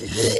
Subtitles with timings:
[0.00, 0.38] Hey,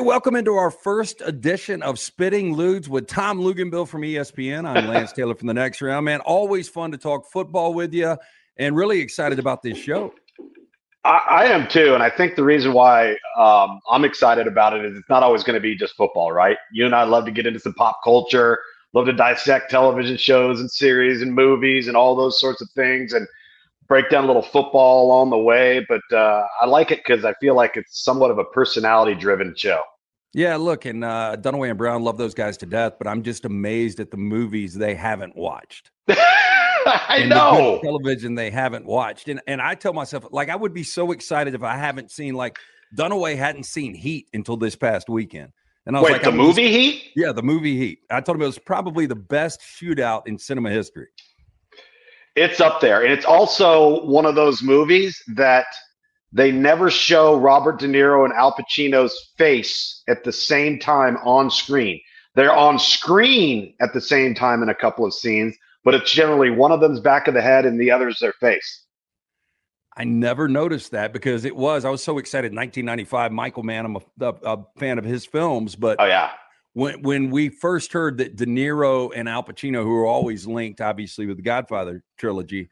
[0.00, 4.68] welcome into our first edition of Spitting Loogs with Tom Luginbill from ESPN.
[4.68, 6.04] I'm Lance Taylor from the next round.
[6.04, 8.18] Man, always fun to talk football with you
[8.58, 10.12] and really excited about this show.
[11.02, 11.94] I, I am too.
[11.94, 15.44] And I think the reason why um, I'm excited about it is it's not always
[15.44, 16.58] going to be just football, right?
[16.72, 18.58] You and I love to get into some pop culture,
[18.92, 23.12] love to dissect television shows and series and movies and all those sorts of things.
[23.12, 23.26] And
[23.88, 27.34] break down a little football along the way, but uh, I like it because I
[27.34, 29.80] feel like it's somewhat of a personality driven show.
[30.32, 33.44] Yeah, look, and uh, Dunaway and Brown love those guys to death, but I'm just
[33.44, 35.90] amazed at the movies they haven't watched.
[36.08, 40.56] I and know the television they haven't watched, and and I tell myself like I
[40.56, 42.58] would be so excited if I haven't seen like
[42.94, 45.52] Dunaway hadn't seen Heat until this past weekend.
[45.86, 47.12] And I was Wait, like, the movie Heat?
[47.14, 48.00] Yeah, the movie Heat.
[48.10, 51.06] I told him it was probably the best shootout in cinema history.
[52.34, 53.02] It's up there.
[53.02, 55.66] And it's also one of those movies that
[56.32, 61.50] they never show Robert De Niro and Al Pacino's face at the same time on
[61.50, 62.00] screen.
[62.34, 66.50] They're on screen at the same time in a couple of scenes, but it's generally
[66.50, 68.85] one of them's back of the head and the other's their face.
[69.96, 72.54] I never noticed that because it was I was so excited.
[72.54, 73.86] 1995, Michael Mann.
[73.86, 76.32] I'm a, a, fan of his films, but oh yeah,
[76.74, 80.82] when when we first heard that De Niro and Al Pacino, who are always linked,
[80.82, 82.68] obviously with the Godfather trilogy,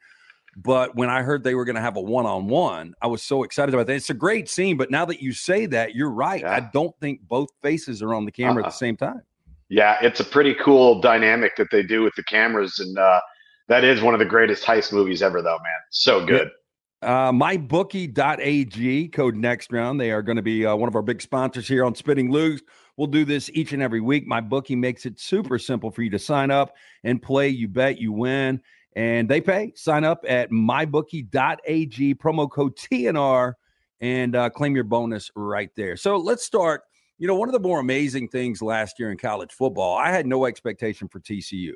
[0.55, 3.23] but when I heard they were going to have a one on one, I was
[3.23, 3.95] so excited about that.
[3.95, 6.41] It's a great scene, but now that you say that, you're right.
[6.41, 6.55] Yeah.
[6.55, 8.67] I don't think both faces are on the camera uh-huh.
[8.67, 9.21] at the same time.
[9.67, 13.19] Yeah, it's a pretty cool dynamic that they do with the cameras, and uh,
[13.67, 15.79] that is one of the greatest heist movies ever, though, man.
[15.89, 16.51] So good.
[17.01, 19.99] Uh, mybookie.ag code next round.
[19.99, 22.61] They are going to be uh, one of our big sponsors here on Spinning Loogs.
[22.97, 24.25] We'll do this each and every week.
[24.25, 27.49] My bookie makes it super simple for you to sign up and play.
[27.49, 28.61] You bet, you win,
[28.95, 29.73] and they pay.
[29.75, 33.53] Sign up at mybookie.ag, promo code TNR,
[33.99, 35.97] and uh, claim your bonus right there.
[35.97, 36.83] So let's start.
[37.17, 40.25] You know, one of the more amazing things last year in college football, I had
[40.25, 41.71] no expectation for TCU.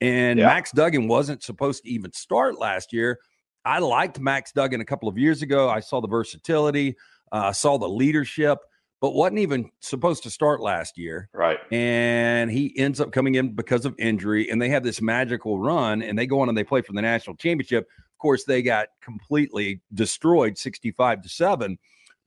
[0.00, 0.46] And yeah.
[0.46, 3.18] Max Duggan wasn't supposed to even start last year.
[3.64, 5.68] I liked Max Duggan a couple of years ago.
[5.68, 6.96] I saw the versatility,
[7.32, 8.58] uh, saw the leadership
[9.04, 11.28] but wasn't even supposed to start last year.
[11.34, 11.58] Right.
[11.70, 16.00] And he ends up coming in because of injury, and they have this magical run,
[16.00, 17.84] and they go on and they play for the national championship.
[17.84, 21.78] Of course, they got completely destroyed 65 to 7.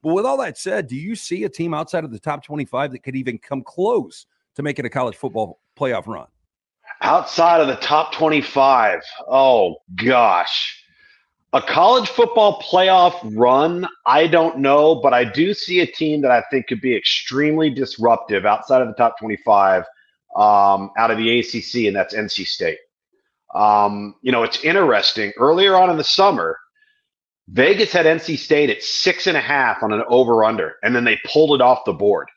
[0.04, 2.92] But with all that said, do you see a team outside of the top 25
[2.92, 6.28] that could even come close to making a college football playoff run?
[7.00, 10.77] Outside of the top 25, oh gosh
[11.52, 16.30] a college football playoff run, I don't know, but I do see a team that
[16.30, 19.84] I think could be extremely disruptive outside of the top 25
[20.36, 22.78] um, out of the ACC, and that's NC State.
[23.54, 25.32] Um, you know, it's interesting.
[25.38, 26.58] Earlier on in the summer,
[27.48, 31.04] Vegas had NC State at six and a half on an over under, and then
[31.04, 32.28] they pulled it off the board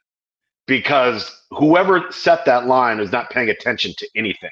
[0.67, 4.51] because whoever set that line was not paying attention to anything.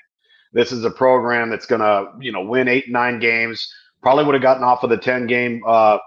[0.52, 3.72] This is a program that's going to, you know, win eight, nine games
[4.02, 5.98] Probably would have gotten off of the 10 game uh,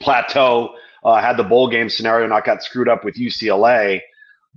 [0.00, 4.00] plateau uh, had the bowl game scenario not got screwed up with UCLA.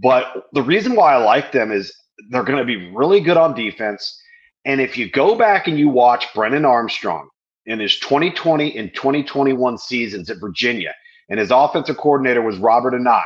[0.01, 1.93] But the reason why I like them is
[2.29, 4.19] they're going to be really good on defense.
[4.65, 7.29] And if you go back and you watch Brennan Armstrong
[7.65, 10.93] in his 2020 and 2021 seasons at Virginia,
[11.29, 13.21] and his offensive coordinator was Robert Anae,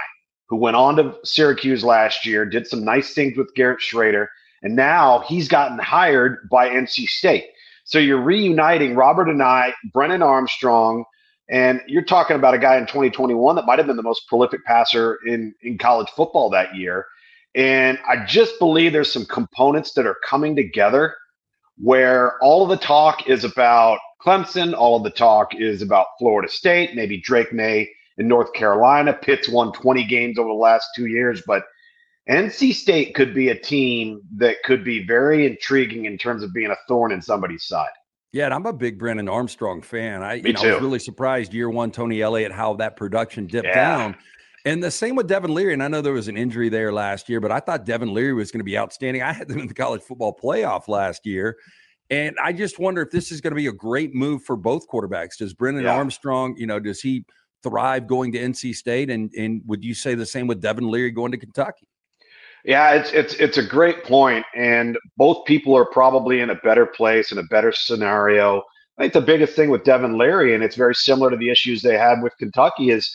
[0.50, 4.28] who went on to Syracuse last year, did some nice things with Garrett Shrader,
[4.64, 7.46] and now he's gotten hired by NC State.
[7.88, 11.06] So you're reuniting Robert Anae, Brennan Armstrong,
[11.50, 14.66] and you're talking about a guy in 2021 that might have been the most prolific
[14.66, 17.06] passer in, in college football that year.
[17.56, 21.16] And I just believe there's some components that are coming together
[21.78, 26.52] where all of the talk is about Clemson, all of the talk is about Florida
[26.52, 29.14] State, maybe Drake Maye in North Carolina.
[29.14, 31.64] Pitt's won 20 games over the last two years, but–
[32.29, 36.71] NC State could be a team that could be very intriguing in terms of being
[36.71, 37.89] a thorn in somebody's side.
[38.33, 40.21] Yeah, and I'm a big Brennan Armstrong fan.
[40.21, 40.69] I, Me know, too.
[40.69, 43.97] I was really surprised year one, Tony Elliott, how that production dipped yeah.
[43.97, 44.15] down.
[44.65, 45.71] And the same with Devin Leary.
[45.71, 48.33] And I know there was an injury there last year, but I thought Devin Leary
[48.33, 49.23] was going to be outstanding.
[49.23, 51.57] I had them in the college football playoff last year.
[52.09, 54.88] And I just wonder if this is going to be a great move for both
[54.89, 55.38] quarterbacks.
[55.38, 55.95] Does Brennan yeah.
[55.95, 57.25] Armstrong, you know, does he
[57.63, 59.09] thrive going to NC State?
[59.09, 61.88] And and would you say the same with Devin Leary going to Kentucky?
[62.68, 66.86] Yeah, it's it's it's a great point, and both people are probably in a better
[66.86, 68.62] place in a better scenario.
[68.98, 71.81] I think the biggest thing with Devin Leary, and it's very similar to the issues
[71.81, 73.10] they had with Kentucky, is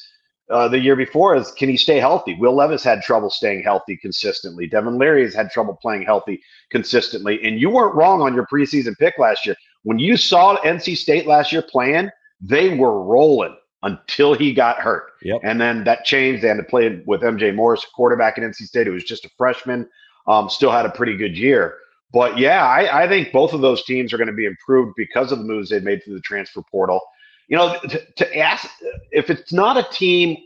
[0.50, 2.34] uh, the year before is can he stay healthy?
[2.34, 4.66] Will Levis had trouble staying healthy consistently.
[4.66, 6.40] Devin Leary has had trouble playing healthy
[6.70, 7.38] consistently.
[7.44, 9.56] And you weren't wrong on your preseason pick last year.
[9.82, 12.08] When you saw NC State last year playing,
[12.40, 15.12] they were rolling until he got hurt.
[15.22, 15.40] Yep.
[15.42, 16.42] And then that changed.
[16.42, 19.30] They had to play with MJ Morris, quarterback at NC State, who was just a
[19.36, 19.88] freshman,
[20.26, 21.78] um, still had a pretty good year.
[22.12, 25.32] But yeah, I, I think both of those teams are going to be improved because
[25.32, 27.00] of the moves they've made through the transfer portal.
[27.48, 28.68] You know, to, to ask
[29.10, 30.36] if it's not a team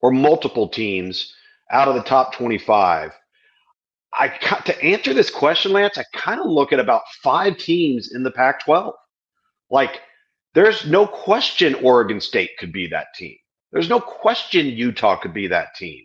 [0.00, 1.34] or multiple teams
[1.70, 3.12] out of the top 25,
[4.14, 4.28] I
[4.64, 8.30] to answer this question, Lance, I kind of look at about five teams in the
[8.30, 8.92] Pac-12.
[9.70, 10.00] Like
[10.54, 13.36] there's no question Oregon State could be that team.
[13.72, 16.04] There's no question Utah could be that team.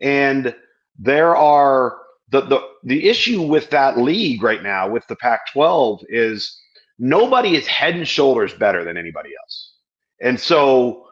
[0.00, 0.54] And
[0.98, 1.98] there are
[2.30, 6.58] the the the issue with that league right now with the Pac-12 is
[6.98, 9.74] nobody is head and shoulders better than anybody else.
[10.20, 11.06] And so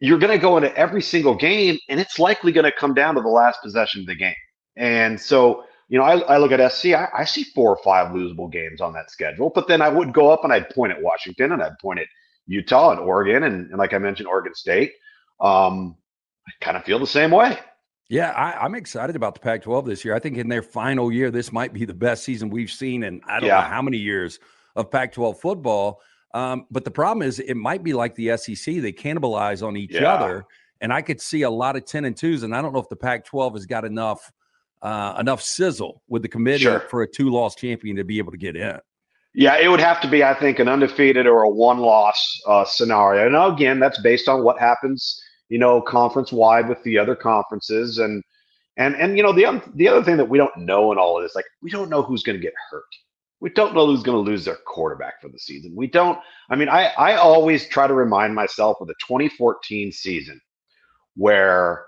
[0.00, 3.14] you're going to go into every single game and it's likely going to come down
[3.14, 4.34] to the last possession of the game.
[4.76, 8.14] And so you know, I, I look at SC, I, I, see four or five
[8.14, 11.02] losable games on that schedule, but then I would go up and I'd point at
[11.02, 12.06] Washington and I'd point at
[12.46, 14.92] Utah and Oregon, and, and like I mentioned, Oregon State.
[15.40, 15.96] Um,
[16.46, 17.58] I kind of feel the same way.
[18.08, 20.14] Yeah, I, am excited about the Pac 12 this year.
[20.14, 23.22] I think in their final year, this might be the best season we've seen in
[23.26, 23.60] I don't yeah.
[23.60, 24.38] know how many years
[24.76, 26.00] of Pac 12 football.
[26.34, 28.76] Um, but the problem is, it might be like the SEC.
[28.76, 30.12] They cannibalize on each yeah.
[30.12, 30.44] other.
[30.80, 32.42] And I could see a lot of 10 and 2s.
[32.42, 34.30] And I don't know if the Pac 12 has got enough.
[34.82, 36.80] Uh, enough sizzle with the committee sure.
[36.80, 38.76] for a two-loss champion to be able to get in.
[39.34, 43.26] Yeah, it would have to be, I think, an undefeated or a one-loss uh, scenario.
[43.26, 48.22] And again, that's based on what happens, you know, conference-wide with the other conferences, and
[48.76, 51.22] and and you know, the the other thing that we don't know in all of
[51.22, 52.84] this, like we don't know who's going to get hurt.
[53.40, 55.72] We don't know who's going to lose their quarterback for the season.
[55.74, 56.18] We don't.
[56.50, 60.40] I mean, I I always try to remind myself of the 2014 season
[61.16, 61.86] where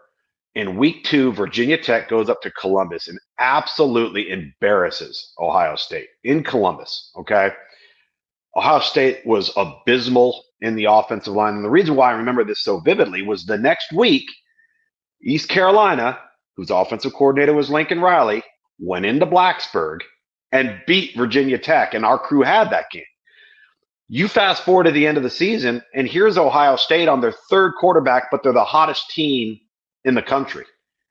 [0.54, 6.44] in week two, Virginia Tech goes up to Columbus and absolutely embarrasses Ohio State in
[6.44, 7.10] Columbus.
[7.16, 7.50] Okay.
[8.56, 11.54] Ohio State was abysmal in the offensive line.
[11.56, 14.24] And the reason why I remember this so vividly was the next week,
[15.22, 16.18] East Carolina,
[16.56, 18.42] whose offensive coordinator was Lincoln Riley,
[18.78, 20.00] went into Blacksburg
[20.52, 21.94] and beat Virginia Tech.
[21.94, 23.02] And our crew had that game.
[24.06, 27.34] You fast forward to the end of the season, and here's Ohio State on their
[27.50, 29.58] third quarterback, but they're the hottest team
[30.04, 30.64] in the country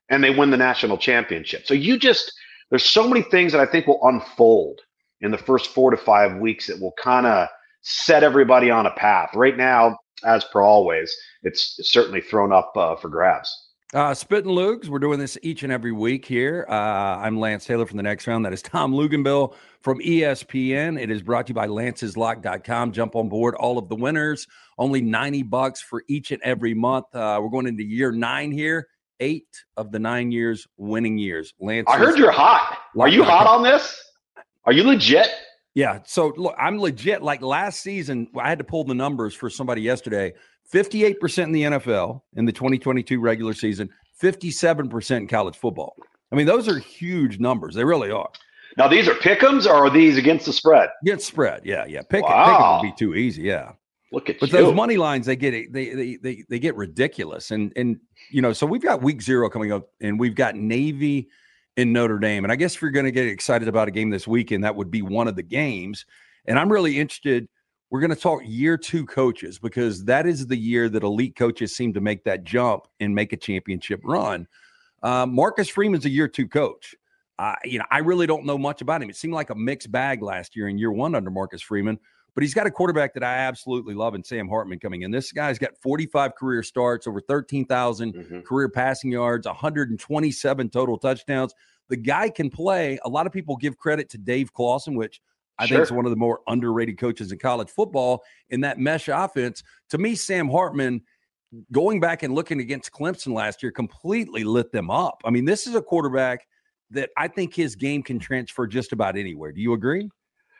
[0.09, 1.65] and they win the national championship.
[1.65, 2.31] So you just,
[2.69, 4.81] there's so many things that I think will unfold
[5.21, 7.47] in the first four to five weeks that will kind of
[7.81, 9.31] set everybody on a path.
[9.35, 13.62] Right now, as per always, it's certainly thrown up uh, for grabs.
[13.93, 16.65] Uh, Spit and Lugs, we're doing this each and every week here.
[16.67, 18.43] Uh, I'm Lance Taylor from the next round.
[18.43, 20.99] That is Tom Luginbill from ESPN.
[20.99, 22.91] It is brought to you by lanceslock.com.
[22.91, 24.47] Jump on board all of the winners.
[24.79, 27.05] Only 90 bucks for each and every month.
[27.13, 28.87] Uh, we're going into year nine here.
[29.19, 29.45] Eight
[29.77, 31.53] of the nine years winning years.
[31.59, 32.79] Lance, I heard you're hot.
[32.99, 34.03] Are you hot on this?
[34.65, 35.27] Are you legit?
[35.75, 35.99] Yeah.
[36.05, 37.21] So look, I'm legit.
[37.21, 40.33] Like last season, I had to pull the numbers for somebody yesterday.
[40.71, 43.89] 58% in the NFL in the 2022 regular season,
[44.21, 45.95] 57% in college football.
[46.31, 47.75] I mean, those are huge numbers.
[47.75, 48.29] They really are.
[48.77, 50.89] Now, these are pickums or are these against the spread?
[51.03, 51.61] Against spread.
[51.63, 51.85] Yeah.
[51.85, 52.01] Yeah.
[52.09, 52.79] Pick, wow.
[52.79, 53.43] pick would be too easy.
[53.43, 53.73] Yeah.
[54.11, 54.57] Look at but you.
[54.57, 57.49] those money lines, they get they, they they they get ridiculous.
[57.49, 57.99] And and
[58.29, 61.29] you know, so we've got week zero coming up and we've got Navy
[61.77, 62.45] in Notre Dame.
[62.45, 64.75] And I guess if you're going to get excited about a game this weekend, that
[64.75, 66.05] would be one of the games.
[66.45, 67.47] And I'm really interested–
[67.93, 71.75] we're going to talk year two coaches because that is the year that elite coaches
[71.75, 74.47] seem to make that jump and make a championship run.
[75.03, 76.95] Uh, Marcus Freeman's a year two coach.
[77.37, 79.11] Uh, you know, I really don't know much about him.
[79.11, 81.99] It seemed like a mixed bag last year in year one under Marcus Freeman,
[82.33, 85.11] but he's got a quarterback that I absolutely love and Sam Hartman coming in.
[85.11, 88.39] This guy's got 45 career starts, over 13,000 mm-hmm.
[88.39, 91.53] career passing yards, 127 total touchdowns.
[91.89, 92.97] The guy can play.
[93.05, 95.21] A lot of people give credit to Dave Clawson, which–
[95.59, 95.77] I sure.
[95.77, 99.63] think it's one of the more underrated coaches in college football in that mesh offense.
[99.89, 101.01] To me, Sam Hartman,
[101.71, 105.21] going back and looking against Clemson last year, completely lit them up.
[105.25, 106.47] I mean, this is a quarterback
[106.89, 109.51] that I think his game can transfer just about anywhere.
[109.51, 110.09] Do you agree?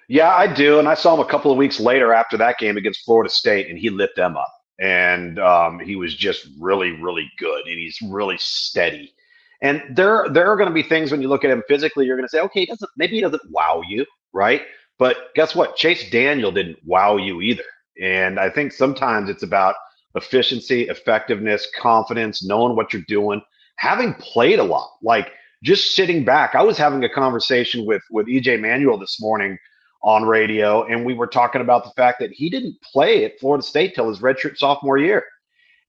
[0.10, 0.80] Yeah, I do.
[0.80, 3.70] And I saw him a couple of weeks later after that game against Florida State,
[3.70, 4.54] and he lit them up.
[4.80, 9.14] And um, he was just really, really good, and he's really steady.
[9.62, 12.18] And there, there are going to be things when you look at him physically, you're
[12.18, 14.64] going to say, okay, he doesn't maybe he doesn't wow you, right?
[15.00, 15.76] But guess what?
[15.76, 17.64] Chase Daniel didn't wow you either.
[18.02, 19.76] And I think sometimes it's about
[20.16, 23.42] efficiency, effectiveness, confidence, knowing what you're doing,
[23.78, 24.90] having played a lot.
[25.02, 25.32] Like
[25.64, 26.56] just sitting back.
[26.56, 29.58] I was having a conversation with with EJ Manuel this morning
[30.04, 33.64] on radio, and we were talking about the fact that he didn't play at Florida
[33.64, 35.24] State till his redshirt sophomore year.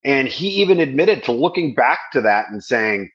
[0.04, 3.10] And he even admitted to looking back to that and saying,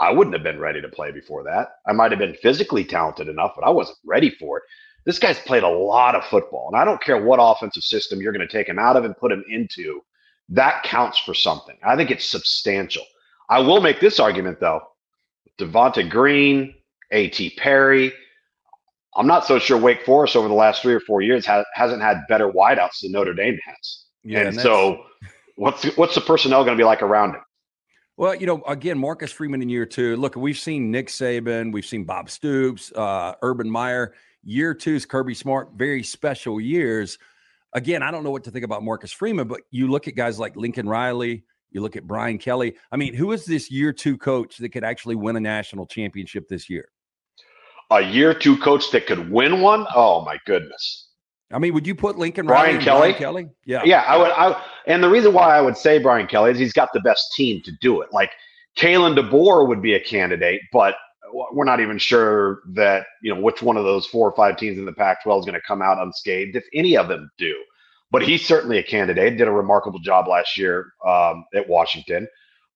[0.00, 1.68] I wouldn't have been ready to play before that.
[1.86, 4.64] I might have been physically talented enough, but I wasn't ready for it.
[5.04, 8.32] This guy's played a lot of football, and I don't care what offensive system you're
[8.32, 10.02] going to take him out of and put him into.
[10.50, 11.76] That counts for something.
[11.82, 13.04] I think it's substantial.
[13.48, 14.82] I will make this argument though:
[15.58, 16.74] Devonta Green,
[17.12, 17.50] A.T.
[17.56, 18.12] Perry.
[19.16, 22.00] I'm not so sure Wake Forest over the last three or four years has, hasn't
[22.00, 24.04] had better wideouts than Notre Dame has.
[24.22, 25.04] Yeah, and, and so,
[25.56, 27.40] what's what's the personnel going to be like around him?
[28.16, 30.14] Well, you know, again, Marcus Freeman in year two.
[30.16, 34.14] Look, we've seen Nick Saban, we've seen Bob Stoops, uh, Urban Meyer.
[34.42, 37.18] Year two's Kirby Smart, very special years.
[37.72, 40.38] Again, I don't know what to think about Marcus Freeman, but you look at guys
[40.38, 42.74] like Lincoln Riley, you look at Brian Kelly.
[42.90, 46.48] I mean, who is this year two coach that could actually win a national championship
[46.48, 46.88] this year?
[47.90, 49.86] A year two coach that could win one?
[49.94, 51.08] Oh my goodness.
[51.52, 53.00] I mean, would you put Lincoln Brian Riley Kelly?
[53.00, 53.48] Brian Kelly?
[53.66, 53.82] Yeah.
[53.84, 56.72] Yeah, I would I and the reason why I would say Brian Kelly is he's
[56.72, 58.08] got the best team to do it.
[58.12, 58.30] Like
[58.78, 60.94] Kalen DeBoer would be a candidate, but
[61.32, 64.78] we're not even sure that, you know, which one of those four or five teams
[64.78, 67.54] in the Pac 12 is going to come out unscathed, if any of them do.
[68.10, 72.26] But he's certainly a candidate, did a remarkable job last year um, at Washington.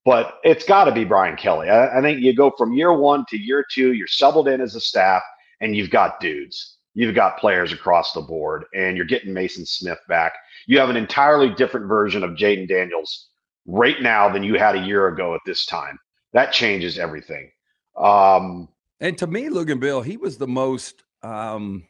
[0.04, 1.70] But it's got to be Brian Kelly.
[1.70, 4.75] I, I think you go from year one to year two, you're settled in as
[4.75, 5.23] a staff,
[5.61, 9.99] and you've got dudes you've got players across the board, and you're getting Maason Smith
[10.08, 10.32] back.
[10.66, 13.28] You have an entirely different version of Jayden Daniels
[13.66, 15.99] right now than you had a year ago at this time.
[16.32, 17.50] That changes everything.
[17.97, 18.69] Um,
[19.01, 21.85] and to me, Luginbill, he was the most um,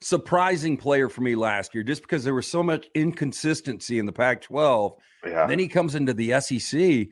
[0.00, 4.12] surprising player for me last year, just because there was so much inconsistency in the
[4.12, 4.96] Pac-12.
[5.26, 5.46] Yeah.
[5.46, 7.08] Then he comes into the SEC,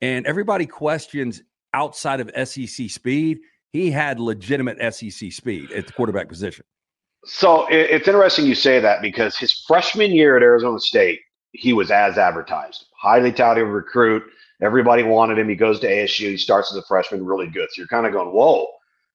[0.00, 1.42] and everybody questions
[1.74, 3.38] outside of SEC speed.
[3.72, 6.64] He had legitimate SEC speed at the quarterback position.
[7.24, 11.20] So it's interesting you say that because his freshman year at Arizona State,
[11.52, 12.86] he was as advertised.
[12.96, 14.22] Highly touted recruit.
[14.62, 15.48] Everybody wanted him.
[15.48, 16.30] He goes to ASU.
[16.30, 17.68] He starts as a freshman, really good.
[17.70, 18.66] So you're kind of going, whoa,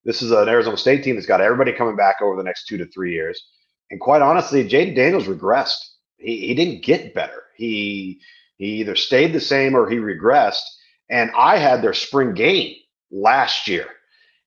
[0.06, 2.78] this is an Arizona State team that's got everybody coming back over the next two
[2.78, 3.42] to three years.
[3.90, 5.78] And quite honestly, Jayden Daniels regressed.
[6.18, 7.44] He, he didn't get better.
[7.56, 8.22] He
[8.58, 10.62] he either stayed the same or he regressed.
[11.10, 12.76] And I had their spring game
[13.12, 13.88] last year.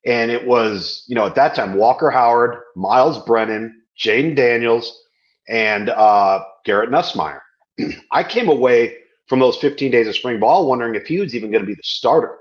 [0.07, 5.03] And it was, you know, at that time, Walker Howard, Miles Brennan, Jayden Daniels,
[5.49, 7.41] and uh, Garrett Nussmeier.
[8.13, 11.51] I came away from those 15 days of spring ball wondering if he was even
[11.51, 12.37] going to be the starter.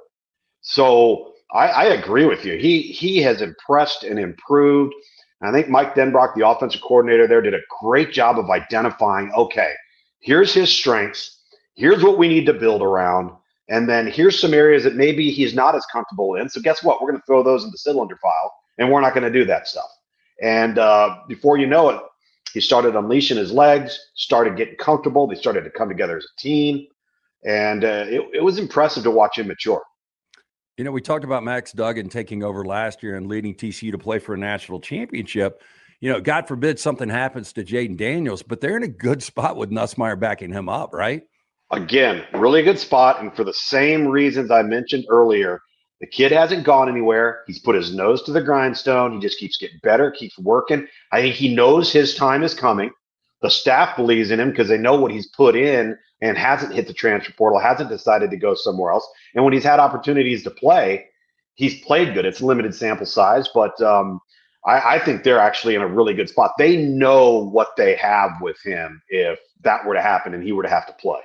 [0.61, 2.57] So I, I, agree with you.
[2.57, 4.93] He he has impressed and improved.
[5.41, 9.31] I think Mike Denbrock, the offensive coordinator there, did a great job of identifying.
[9.33, 9.73] Okay,
[10.21, 11.41] here's his strengths.
[11.75, 13.31] Here's what we need to build around.
[13.69, 16.49] And then here's some areas that maybe he's not as comfortable in.
[16.49, 17.01] So guess what?
[17.01, 19.45] We're going to throw those in the cylinder file, and we're not going to do
[19.45, 19.89] that stuff.
[20.41, 22.01] And uh, before you know it,
[22.53, 25.27] he started unleashing his legs, started getting comfortable.
[25.27, 26.85] They started to come together as a team,
[27.43, 29.81] and uh, it, it was impressive to watch him mature.
[30.77, 33.97] You know, we talked about Max Duggan taking over last year and leading TCU to
[33.97, 35.61] play for a national championship.
[35.99, 39.55] You know, God forbid something happens to Jayden Daniels, but they're in a good spot
[39.55, 41.23] with Nussmeier backing him up, right?
[41.71, 43.21] Again, really good spot.
[43.21, 45.61] And for the same reasons I mentioned earlier,
[46.03, 47.45] the kid hasn't gone anywhere.
[47.47, 49.13] He's put his nose to the grindstone.
[49.13, 50.85] He just keeps getting better, keeps working.
[51.13, 52.91] I think he knows his time is coming.
[53.41, 56.87] The staff believes in him because they know what he's put in and hasn't hit
[56.87, 59.07] the transfer portal, hasn't decided to go somewhere else.
[59.33, 61.05] And when he's had opportunities to play,
[61.53, 62.25] he's played good.
[62.25, 64.19] It's limited sample size, but um,
[64.65, 66.51] I, I think they're actually in a really good spot.
[66.57, 70.63] They know what they have with him if that were to happen and he were
[70.63, 71.21] to have to play.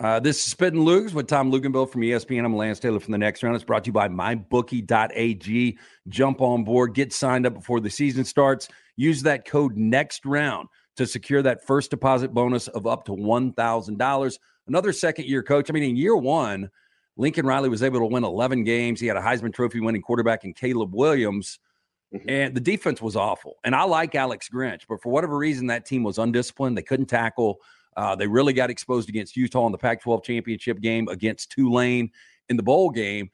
[0.00, 2.42] Uh, this is Spitting Lugs with Tom Luginbill from ESPN.
[2.42, 3.54] I'm Lance Taylor from the next round.
[3.54, 5.78] It's brought to you by mybookie.ag.
[6.08, 8.66] Jump on board, get signed up before the season starts.
[8.96, 14.38] Use that code next round to secure that first deposit bonus of up to $1,000.
[14.66, 15.68] Another second year coach.
[15.68, 16.70] I mean, in year one,
[17.18, 19.00] Lincoln Riley was able to win 11 games.
[19.00, 21.58] He had a Heisman Trophy winning quarterback in Caleb Williams.
[22.14, 22.30] Mm-hmm.
[22.30, 23.56] And the defense was awful.
[23.64, 26.78] And I like Alex Grinch, but for whatever reason, that team was undisciplined.
[26.78, 27.58] They couldn't tackle.
[28.00, 32.10] Uh, they really got exposed against Utah in the Pac 12 championship game, against Tulane
[32.48, 33.28] in the bowl game.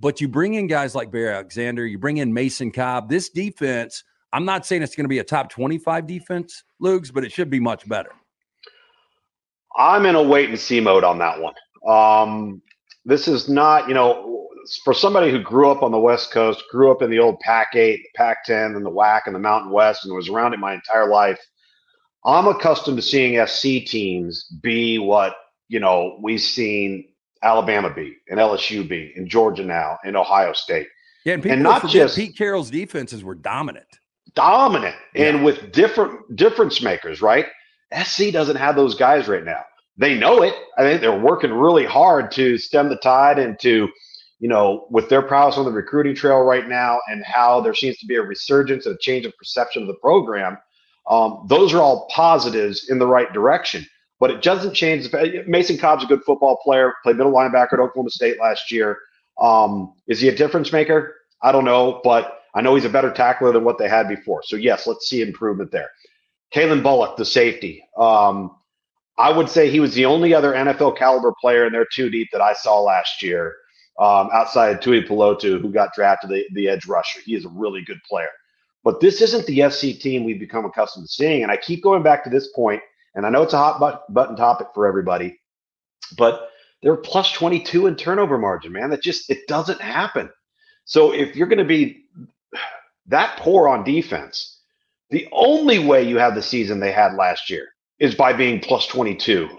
[0.00, 3.08] But you bring in guys like Bear Alexander, you bring in Mason Cobb.
[3.08, 7.22] This defense, I'm not saying it's going to be a top 25 defense, Lugs, but
[7.22, 8.10] it should be much better.
[9.76, 11.54] I'm in a wait and see mode on that one.
[11.86, 12.60] Um,
[13.04, 14.48] this is not, you know,
[14.82, 17.76] for somebody who grew up on the West Coast, grew up in the old Pac
[17.76, 20.74] 8, Pac 10, and the WAC and the Mountain West, and was around it my
[20.74, 21.38] entire life.
[22.28, 25.34] I'm accustomed to seeing SC teams be what
[25.68, 27.08] you know we've seen
[27.42, 30.88] Alabama be, and LSU be, and Georgia now, and Ohio State.
[31.24, 33.86] Yeah, and, and not just Pete Carroll's defenses were dominant,
[34.34, 35.28] dominant, yeah.
[35.28, 37.22] and with different difference makers.
[37.22, 37.46] Right?
[38.04, 39.62] SC doesn't have those guys right now.
[39.96, 40.54] they know it.
[40.76, 43.88] I think they're working really hard to stem the tide and to,
[44.38, 47.96] you know, with their prowess on the recruiting trail right now and how there seems
[47.98, 50.58] to be a resurgence and a change of perception of the program.
[51.08, 53.86] Um, those are all positives in the right direction.
[54.20, 55.08] But it doesn't change.
[55.46, 58.98] Mason Cobb's a good football player, played middle linebacker at Oklahoma State last year.
[59.40, 61.14] Um, is he a difference maker?
[61.40, 64.42] I don't know, but I know he's a better tackler than what they had before.
[64.44, 65.90] So, yes, let's see improvement there.
[66.52, 67.84] Calen Bullock, the safety.
[67.96, 68.56] Um,
[69.18, 72.28] I would say he was the only other NFL caliber player in their two deep
[72.32, 73.54] that I saw last year,
[73.98, 77.20] um, outside of Tuipulotu, who got drafted the, the edge rusher.
[77.24, 78.30] He is a really good player.
[78.84, 81.42] But this isn't the SC team we've become accustomed to seeing.
[81.42, 82.80] And I keep going back to this point,
[83.14, 85.38] and I know it's a hot button topic for everybody,
[86.16, 86.50] but
[86.82, 88.90] they're plus 22 in turnover margin, man.
[88.90, 90.30] That just it doesn't happen.
[90.84, 92.04] So if you're going to be
[93.06, 94.60] that poor on defense,
[95.10, 97.68] the only way you have the season they had last year
[97.98, 99.48] is by being plus 22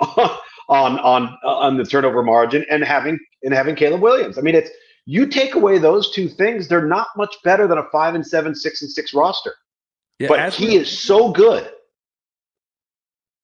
[0.69, 4.37] on on on the turnover margin and having and having Caleb Williams.
[4.37, 4.69] I mean, it's
[5.09, 8.53] you take away those two things, they're not much better than a five and seven,
[8.53, 9.55] six and six roster.
[10.19, 11.67] Yeah, but he is so good.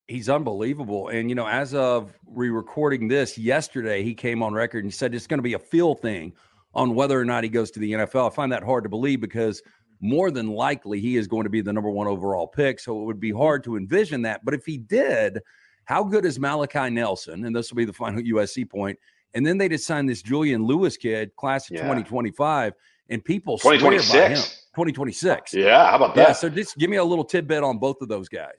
[0.07, 1.07] He's unbelievable.
[1.07, 5.25] And you know, as of re-recording this yesterday, he came on record and said it's
[5.25, 6.33] going to be a feel thing
[6.75, 8.31] on whether or not he goes to the NFL.
[8.31, 9.63] I find that hard to believe because
[9.99, 12.79] more than likely he is going to be the number one overall pick.
[12.79, 14.45] So it would be hard to envision that.
[14.45, 15.39] But if he did,
[15.85, 17.43] how good is Malachi Nelson?
[17.43, 18.99] And this will be the final USC point.
[19.35, 21.81] And then they just signed this Julian Lewis kid, class of yeah.
[21.81, 22.73] 2025,
[23.09, 24.63] and people 2026.
[24.75, 25.53] 2026.
[25.53, 26.29] Yeah, how about that?
[26.29, 28.55] Yeah, so just give me a little tidbit on both of those guys.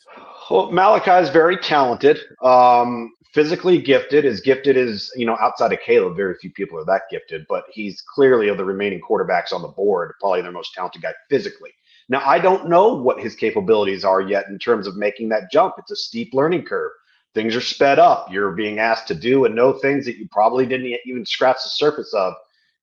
[0.51, 2.19] Well, Malachi is very talented.
[2.43, 6.85] Um, physically gifted, as gifted as, you know, outside of Caleb, very few people are
[6.87, 10.73] that gifted, but he's clearly of the remaining quarterbacks on the board, probably their most
[10.73, 11.71] talented guy physically.
[12.09, 15.75] Now, I don't know what his capabilities are yet in terms of making that jump.
[15.79, 16.93] It's a steep learning curve.
[17.37, 18.33] Things are sped up.
[18.33, 21.69] You're being asked to do and know things that you probably didn't even scratch the
[21.69, 22.33] surface of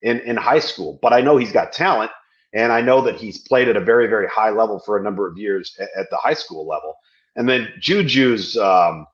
[0.02, 1.00] in, in high school.
[1.02, 2.12] But I know he's got talent,
[2.52, 5.26] and I know that he's played at a very, very high level for a number
[5.26, 6.94] of years at, at the high school level.
[7.34, 9.08] And then Juju's um,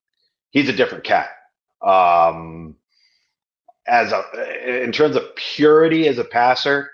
[0.50, 1.30] he's a different cat.
[1.80, 2.76] Um,
[3.87, 6.90] as a in terms of purity as a passer,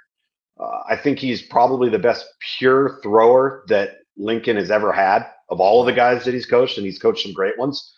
[0.60, 2.24] uh, I think he's probably the best
[2.58, 6.78] pure thrower that Lincoln has ever had of all of the guys that he's coached,
[6.78, 7.94] and he's coached some great ones.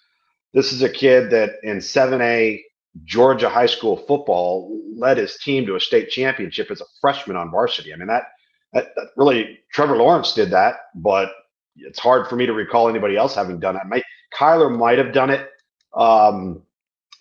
[0.54, 2.62] This is a kid that in 7A
[3.04, 7.50] Georgia high school football led his team to a state championship as a freshman on
[7.50, 7.92] varsity.
[7.92, 8.24] I mean that
[8.72, 11.30] that, that really Trevor Lawrence did that, but
[11.76, 14.02] it's hard for me to recall anybody else having done that.
[14.34, 15.48] Kyler might have done it
[15.94, 16.62] um,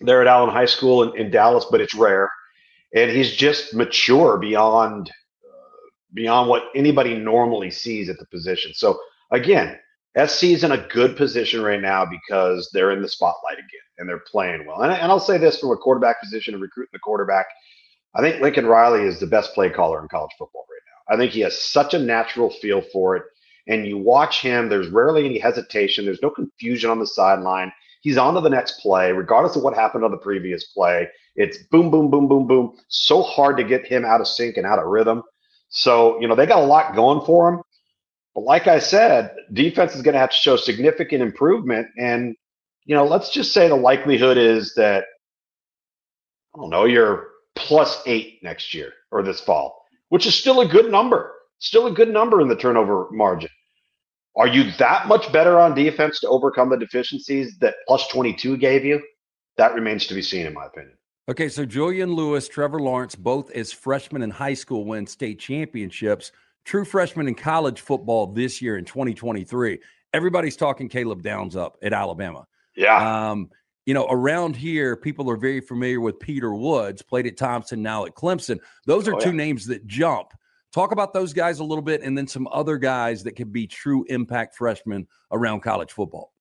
[0.00, 2.30] there at Allen High School in, in, Dallas, but it's rare.
[2.94, 5.10] And he's just mature beyond
[5.44, 8.72] uh, beyond what anybody normally sees at the position.
[8.74, 8.98] So
[9.30, 9.78] again,
[10.26, 14.08] SC is in a good position right now because they're in the spotlight again and
[14.08, 14.82] they're playing well.
[14.82, 17.46] And, and I'll say this from a quarterback position and recruiting the quarterback.
[18.14, 21.14] I think Lincoln Riley is the best play caller in college football right now.
[21.14, 23.24] I think he has such a natural feel for it
[23.68, 26.04] and you watch him, there's rarely any hesitation.
[26.04, 27.70] There's no confusion on the sideline.
[28.00, 31.06] He's on to the next play, regardless of what happened on the previous play.
[31.36, 32.76] It's boom, boom, boom, boom, boom.
[32.88, 35.22] So hard to get him out of sync and out of rhythm.
[35.68, 37.62] So, you know, they got a lot going for him.
[38.34, 41.88] But like I said, defense is going to have to show significant improvement.
[41.98, 42.36] And,
[42.84, 45.04] you know, let's just say the likelihood is that,
[46.54, 50.68] I don't know, you're plus eight next year or this fall, which is still a
[50.68, 51.32] good number.
[51.58, 53.50] Still a good number in the turnover margin.
[54.36, 58.84] Are you that much better on defense to overcome the deficiencies that plus 22 gave
[58.84, 59.02] you?
[59.56, 60.94] That remains to be seen, in my opinion.
[61.28, 66.30] Okay, so Julian Lewis, Trevor Lawrence, both as freshmen in high school win state championships.
[66.68, 69.78] True freshmen in college football this year in 2023.
[70.12, 72.46] Everybody's talking Caleb Downs up at Alabama.
[72.76, 73.30] Yeah.
[73.30, 73.48] Um,
[73.86, 78.04] you know, around here, people are very familiar with Peter Woods, played at Thompson, now
[78.04, 78.58] at Clemson.
[78.84, 79.36] Those are oh, two yeah.
[79.36, 80.34] names that jump.
[80.70, 83.66] Talk about those guys a little bit and then some other guys that can be
[83.66, 86.34] true impact freshmen around college football.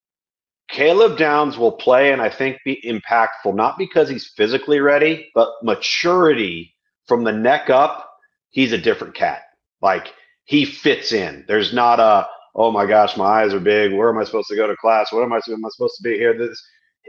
[0.67, 5.53] Caleb Downs will play and I think be impactful, not because he's physically ready, but
[5.63, 8.11] maturity from the neck up.
[8.49, 9.43] He's a different cat.
[9.81, 10.13] Like
[10.45, 11.45] he fits in.
[11.47, 13.93] There's not a, oh my gosh, my eyes are big.
[13.93, 15.11] Where am I supposed to go to class?
[15.11, 16.37] What am I, am I supposed to be here?
[16.37, 16.61] This,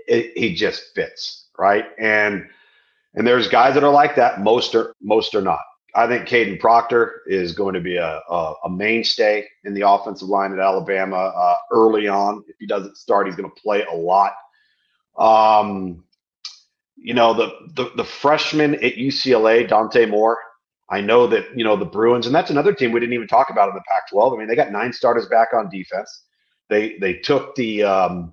[0.06, 1.48] it, he just fits.
[1.58, 1.86] Right.
[1.98, 2.46] And,
[3.14, 4.40] and there's guys that are like that.
[4.40, 5.60] Most are, most are not.
[5.94, 10.28] I think Kadyn Proctor is going to be a, a, a, mainstay in the offensive
[10.28, 12.44] line at Alabama uh, early on.
[12.46, 14.34] If he doesn't start, he's going to play a lot.
[15.18, 16.04] Um,
[16.96, 20.38] you know, the, the, the freshman at UCLA, Dante Moore.
[20.90, 23.50] I know that, you know, the Bruins, and that's another team we didn't even talk
[23.50, 24.32] about in the Pac 12.
[24.32, 26.24] I mean, they got nine starters back on defense.
[26.70, 28.32] They, they took the um,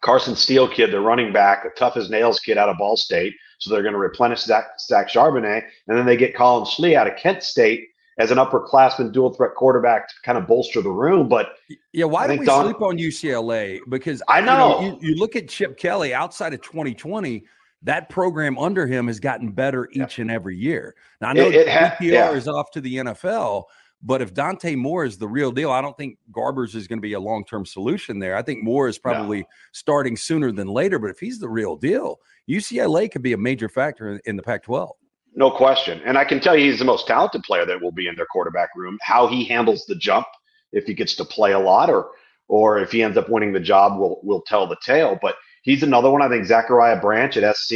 [0.00, 3.34] Carson Steele kid, the running back, the tough as nails kid out of Ball State.
[3.58, 5.62] So they're going to replenish Zach, Zach Charbonnet.
[5.88, 9.54] And then they get Collin Schlee out of Kent State as an upperclassman dual threat
[9.54, 11.28] quarterback to kind of bolster the room.
[11.28, 11.54] But
[11.92, 13.80] yeah, why do we Don, sleep on UCLA?
[13.88, 17.44] Because I know, you, know you, you, look at Chip Kelly outside of 2020,
[17.84, 20.22] that program under him has gotten better each yeah.
[20.22, 20.94] and every year.
[21.20, 22.32] Now I know it, it ha- yeah.
[22.32, 23.64] is off to the NFL,
[24.02, 27.02] but if Dante Moore is the real deal, I don't think Garbers is going to
[27.02, 28.36] be a long term solution there.
[28.36, 29.46] I think Moore is probably no.
[29.72, 30.98] starting sooner than later.
[30.98, 34.42] But if he's the real deal, UCLA could be a major factor in, in the
[34.42, 34.94] Pac 12.
[35.34, 36.02] No question.
[36.04, 38.26] And I can tell you he's the most talented player that will be in their
[38.26, 38.98] quarterback room.
[39.00, 40.26] How he handles the jump,
[40.72, 42.10] if he gets to play a lot or
[42.46, 45.18] or if he ends up winning the job, will will tell the tale.
[45.20, 46.22] But he's another one.
[46.22, 47.74] I think Zachariah Branch at SC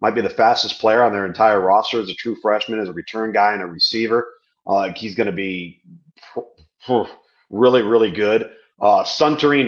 [0.00, 2.92] might be the fastest player on their entire roster as a true freshman, as a
[2.92, 4.28] return guy and a receiver.
[4.66, 5.80] Uh, he's going to be
[7.50, 8.50] really, really good.
[8.80, 9.04] Uh,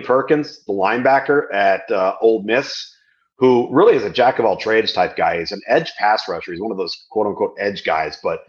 [0.05, 2.95] Perkins, the linebacker at uh, Ole Miss,
[3.37, 5.39] who really is a jack of all trades type guy.
[5.39, 6.53] He's an edge pass rusher.
[6.53, 8.41] He's one of those quote unquote edge guys, but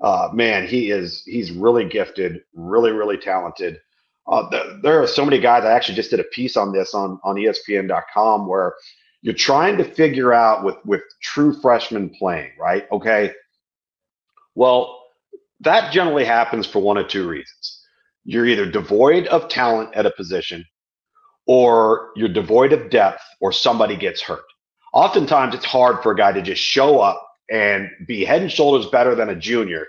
[0.00, 3.78] uh, man, he is he's really gifted, really, really talented.
[4.28, 5.64] Uh, th- there are so many guys.
[5.64, 8.74] I actually just did a piece on this on on ESPN.com where
[9.22, 12.86] you're trying to figure out with with true freshmen playing, right?
[12.92, 13.32] Okay,
[14.54, 15.02] well,
[15.60, 17.82] that generally happens for one of two reasons.
[18.24, 20.64] You're either devoid of talent at a position,
[21.46, 24.44] or you're devoid of depth, or somebody gets hurt.
[24.92, 28.86] Oftentimes, it's hard for a guy to just show up and be head and shoulders
[28.90, 29.86] better than a junior,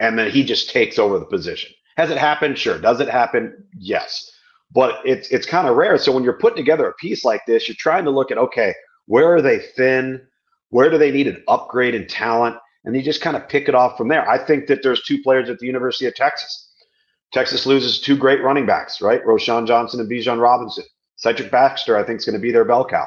[0.00, 1.70] and then he just takes over the position.
[1.98, 2.56] Has it happened?
[2.56, 2.78] Sure.
[2.78, 3.52] Does it happen?
[3.76, 4.30] Yes.
[4.72, 5.98] But it's it's kind of rare.
[5.98, 8.74] So when you're putting together a piece like this, you're trying to look at okay,
[9.06, 10.22] where are they thin?
[10.70, 12.56] Where do they need an upgrade in talent?
[12.88, 14.28] and you just kind of pick it off from there.
[14.28, 16.72] I think that there's two players at the University of Texas.
[17.34, 19.22] Texas loses two great running backs, right?
[19.24, 20.84] Roschon Johnson and Bijan Robinson.
[21.16, 23.06] Cedric Baxter, I think, is going to be their bell cow.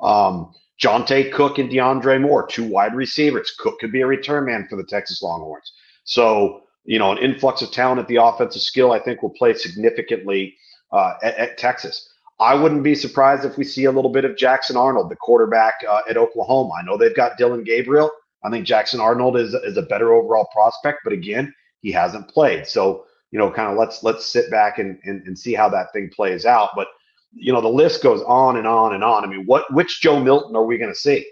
[0.00, 3.54] Um, Johntay Cook and DeAndre Moore, two wide receivers.
[3.56, 5.70] Cook could be a return man for the Texas Longhorns.
[6.02, 9.54] So, you know, an influx of talent at the offensive skill, I think, will play
[9.54, 10.56] significantly
[10.92, 12.08] uh, at, at, Texas.
[12.38, 15.74] I wouldn't be surprised if we see a little bit of Jackson Arnold, the quarterback
[15.88, 16.74] uh, at Oklahoma.
[16.74, 18.10] I know they've got Dillon Gabriel.
[18.42, 22.66] I think Jackson Arnold is is a better overall prospect, but again, he hasn't played.
[22.66, 25.92] So you know, kind of let's let's sit back and, and and see how that
[25.92, 26.70] thing plays out.
[26.74, 26.88] But
[27.32, 29.24] you know, the list goes on and on and on.
[29.24, 31.26] I mean, what which Joe Milton are we going to see?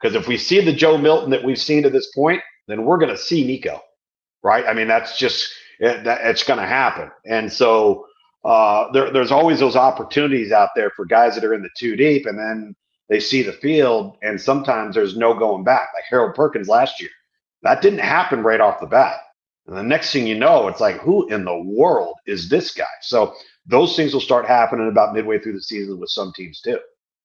[0.00, 2.98] Because if we see the Joe Milton that we've seen to this point, then we're
[2.98, 3.80] going to see Nico,
[4.46, 4.64] right?
[4.66, 7.10] I mean, that's just it, that, it's going to happen.
[7.26, 8.06] And so
[8.44, 11.96] uh, there, there's always those opportunities out there for guys that are in the two
[11.96, 12.74] deep, and then
[13.08, 15.88] they see the field, and sometimes there's no going back.
[15.94, 17.10] Like Harold Perkins last year,
[17.62, 19.16] that didn't happen right off the bat.
[19.66, 22.84] And the next thing you know, it's like, who in the world is this guy?
[23.02, 23.34] So
[23.66, 26.78] those things will start happening about midway through the season with some teams too.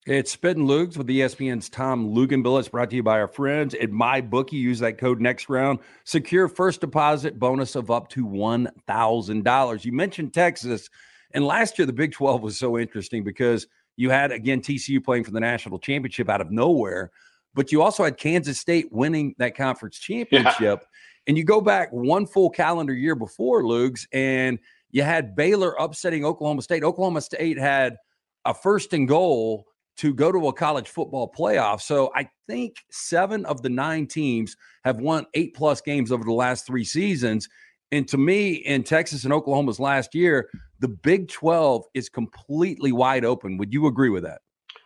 [0.06, 2.58] It's Spittin' Lugs with ESPN's Tom Luginbill.
[2.58, 4.52] It's brought to you by our friends at MyBookie.
[4.52, 5.78] Use that code next round.
[6.04, 9.84] Secure first deposit bonus of up to $1,000.
[9.84, 10.90] You mentioned Texas.
[11.32, 15.24] And last year, the Big 12 was so interesting because– you had again TCU playing
[15.24, 17.10] for the national championship out of nowhere,
[17.54, 20.54] but you also had Kansas State winning that conference championship.
[20.60, 20.76] Yeah.
[21.26, 24.58] And you go back one full calendar year before Lugs, and
[24.90, 26.82] you had Baylor upsetting Oklahoma State.
[26.82, 27.96] Oklahoma State had
[28.44, 29.66] a first and goal
[29.98, 31.80] to go to a college football playoff.
[31.80, 36.32] So I think seven of the nine teams have won eight plus games over the
[36.32, 37.48] last three seasons.
[37.90, 40.48] And to me, in Texas and Oklahoma's last year,
[40.80, 43.58] the Big 12 is completely wide open.
[43.58, 44.40] Would you agree with that?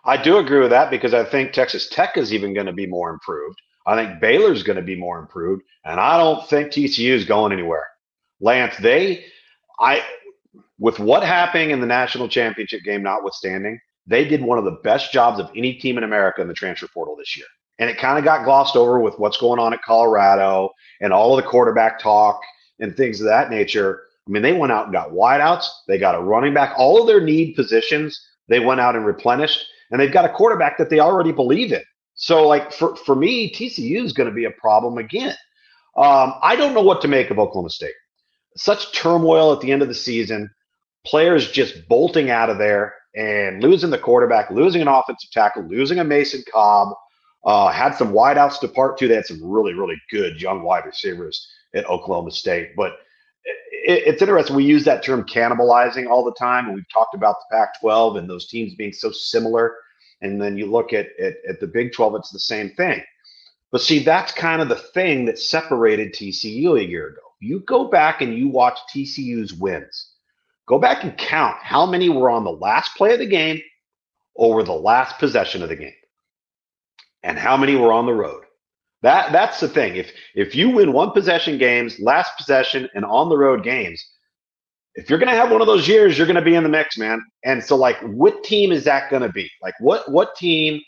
[0.05, 2.87] I do agree with that because I think Texas Tech is even going to be
[2.87, 3.61] more improved.
[3.87, 7.53] I think Baylor's going to be more improved, and I don't think TCU is going
[7.53, 7.87] anywhere.
[8.41, 9.25] Lance, they,
[9.79, 10.03] I,
[10.79, 15.13] with what happening in the national championship game notwithstanding, they did one of the best
[15.13, 17.47] jobs of any team in America in the transfer portal this year.
[17.79, 21.37] And it kind of got glossed over with what's going on at Colorado and all
[21.37, 22.41] of the quarterback talk
[22.79, 24.03] and things of that nature.
[24.27, 25.67] I mean, they went out and got wideouts.
[25.87, 26.75] They got a running back.
[26.79, 29.65] All of their need positions, they went out and replenished.
[29.91, 31.83] And they've got a quarterback that they already believe in.
[32.15, 35.37] So, like for, for me, TCU is going to be a problem again.
[35.97, 37.95] Um, I don't know what to make of Oklahoma State.
[38.57, 40.51] Such turmoil at the end of the season,
[41.05, 45.99] players just bolting out of there and losing the quarterback, losing an offensive tackle, losing
[45.99, 46.95] a Mason Cobb.
[47.45, 49.09] Uh, had some wideouts depart too.
[49.09, 52.75] They had some really, really good young wide receivers at Oklahoma State.
[52.77, 52.99] But
[53.45, 54.57] it, it's interesting.
[54.57, 58.29] We use that term cannibalizing all the time, and we've talked about the Pac-12 and
[58.29, 59.77] those teams being so similar.
[60.23, 63.03] And then you look at, at, at the Big 12, it's the same thing.
[63.71, 67.21] But see, that's kind of the thing that separated TCU a year ago.
[67.41, 70.15] You go back and you watch TCU's wins.
[70.67, 73.61] Go back and count how many were on the last play of the game
[74.37, 75.95] over the last possession of the game
[77.23, 78.43] and how many were on the road.
[79.03, 79.97] That that's the thing.
[79.97, 84.05] If if you win one possession games, last possession, and on the road games,
[84.95, 87.23] if you're gonna have one of those years, you're gonna be in the mix, man.
[87.45, 89.51] And so, like, what team is that gonna be?
[89.63, 90.81] Like, what what team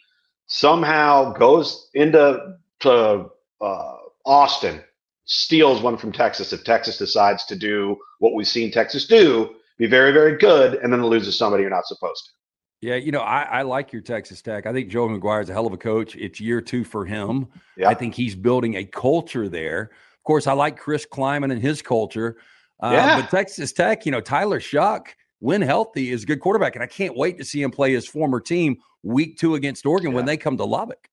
[0.46, 3.26] somehow goes into to
[3.60, 4.82] uh, Austin,
[5.26, 9.86] steals one from Texas if Texas decides to do what we've seen Texas do, be
[9.86, 12.30] very very good, and then lose to somebody you're not supposed to.
[12.80, 14.64] Yeah, you know, I, I, like your Texas Tech.
[14.64, 16.14] I think Joe McGuire is a hell of a coach.
[16.14, 17.48] It's year two for him.
[17.76, 17.88] Yeah.
[17.88, 19.82] I think he's building a culture there.
[19.82, 22.36] Of course, I like Chris Klieman and his culture.
[22.80, 23.20] Uh, yeah.
[23.20, 25.08] But Texas Tech, you know, Tyler Shough,
[25.40, 26.76] when healthy, is a good quarterback.
[26.76, 30.10] And I can't wait to see him play his former team week two against Oregon
[30.10, 30.16] yeah.
[30.16, 31.08] when they come to Lubbock.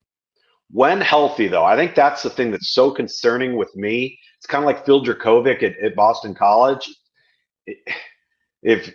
[0.72, 4.20] When healthy, though, I think that's the thing that's so concerning with me.
[4.38, 6.88] It's kind of like Phil Jurkovec at, at Boston College.
[8.66, 8.94] If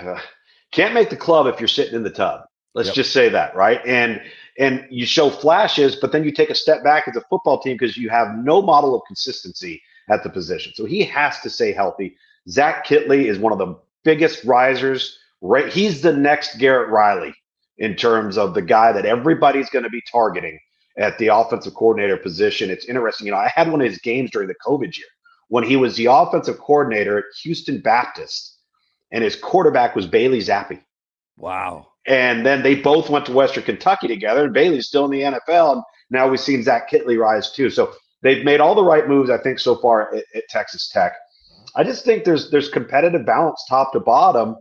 [0.00, 0.18] uh,
[0.72, 2.42] can't make the club if you're sitting in the tub.
[2.74, 2.96] Let's yep.
[2.96, 3.80] just say that, right?
[3.84, 4.22] And
[4.58, 7.76] and you show flashes, but then you take a step back as a football team
[7.76, 10.72] because you have no model of consistency at the position.
[10.74, 12.16] So he has to stay healthy.
[12.48, 15.18] Zach Kittley is one of the biggest risers.
[15.40, 17.32] Right, he's the next Garrett Riley
[17.78, 20.58] in terms of the guy that everybody's going to be targeting
[20.98, 22.70] at the offensive coordinator position.
[22.70, 23.26] It's interesting.
[23.26, 25.06] You know, I had one of his games during the COVID year
[25.48, 28.57] when he was the offensive coordinator at Houston Baptist
[29.10, 30.80] and his quarterback was Bailey Zappe.
[31.36, 31.86] Wow.
[32.06, 35.74] And then they both went to Western Kentucky together, and Bailey's still in the NFL.
[35.74, 37.70] And now we've seen Zach Kittley rise too.
[37.70, 37.92] So
[38.22, 41.12] they've made all the right moves, I think, so far at, at Texas Tech.
[41.76, 44.56] I just think there's there's competitive balance top to bottom,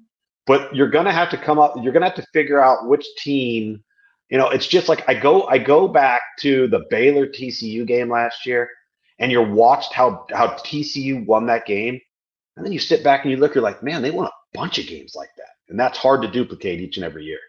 [0.46, 1.74] but you're gonna have to come up.
[1.82, 3.84] You're gonna have to figure out which team.
[4.30, 8.10] You know, it's just like I go I go back to the Baylor TCU game
[8.10, 8.70] last year,
[9.20, 12.00] and you are watched how how TCU won that game,
[12.58, 14.78] and then you sit back and you look, you're like, man, they won a bunch
[14.80, 15.50] of games like that.
[15.70, 17.40] And that's hard to duplicate each and every year.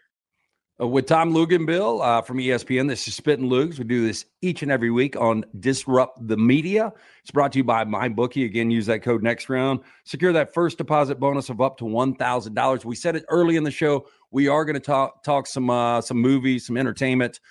[0.81, 3.77] Uh, with Tom Luginbill uh, from ESPN, this is Spitting Lugs.
[3.77, 6.93] We do this each and every week on Disrupt the Media.
[7.21, 8.45] It's brought to you by MyBookie.
[8.45, 9.81] Again, use that code next round.
[10.05, 12.85] Secure that first deposit bonus of up to $1,000.
[12.85, 14.07] We said it early in the show.
[14.31, 17.41] We are going to talk talk some uh, some movies, some entertainment.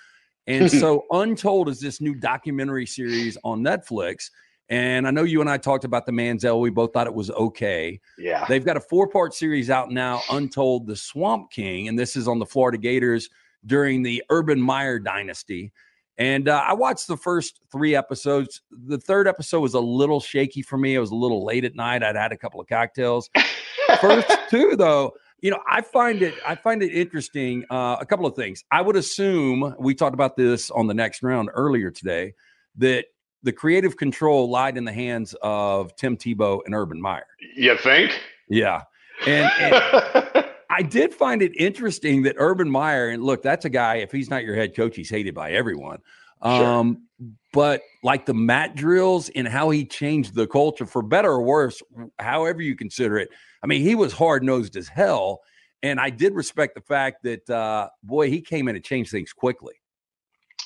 [0.47, 4.31] And so Untold is this new documentary series on Netflix.
[4.69, 6.61] And I know you and I talked about the Manziel.
[6.61, 7.99] We both thought it was okay.
[8.19, 8.45] Yeah.
[8.47, 11.87] They've got a four part series out now, Untold the Swamp King.
[11.87, 13.29] And this is on the Florida Gators
[13.65, 15.71] during the Urban Meyer dynasty.
[16.19, 18.61] And uh, I watched the first three episodes.
[18.71, 20.95] The third episode was a little shaky for me.
[20.95, 22.03] It was a little late at night.
[22.03, 23.29] I'd had a couple of cocktails.
[24.01, 27.63] first two, though, you know, I find it I find it interesting.
[27.69, 28.63] Uh, a couple of things.
[28.71, 32.33] I would assume we talked about this on the next round earlier today
[32.77, 33.05] that
[33.43, 37.27] the creative control lied in the hands of Tim Tebow and Urban Meyer.
[37.55, 38.19] You think?
[38.49, 38.83] Yeah.
[39.25, 43.95] And, and I did find it interesting that Urban Meyer, and look, that's a guy,
[43.95, 45.99] if he's not your head coach, he's hated by everyone.
[46.41, 47.27] Um, sure.
[47.51, 51.81] But like the mat drills and how he changed the culture for better or worse,
[52.19, 53.29] however you consider it.
[53.63, 55.41] I mean, he was hard nosed as hell.
[55.81, 59.33] And I did respect the fact that, uh, boy, he came in and changed things
[59.33, 59.73] quickly.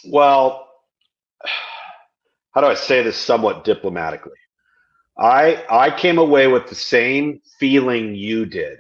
[0.06, 0.68] Well,
[2.54, 4.32] how do I say this somewhat diplomatically?
[5.18, 8.80] I I came away with the same feeling you did.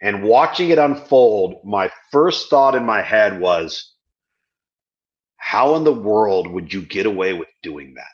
[0.00, 3.94] And watching it unfold, my first thought in my head was
[5.36, 8.06] how in the world would you get away with doing that?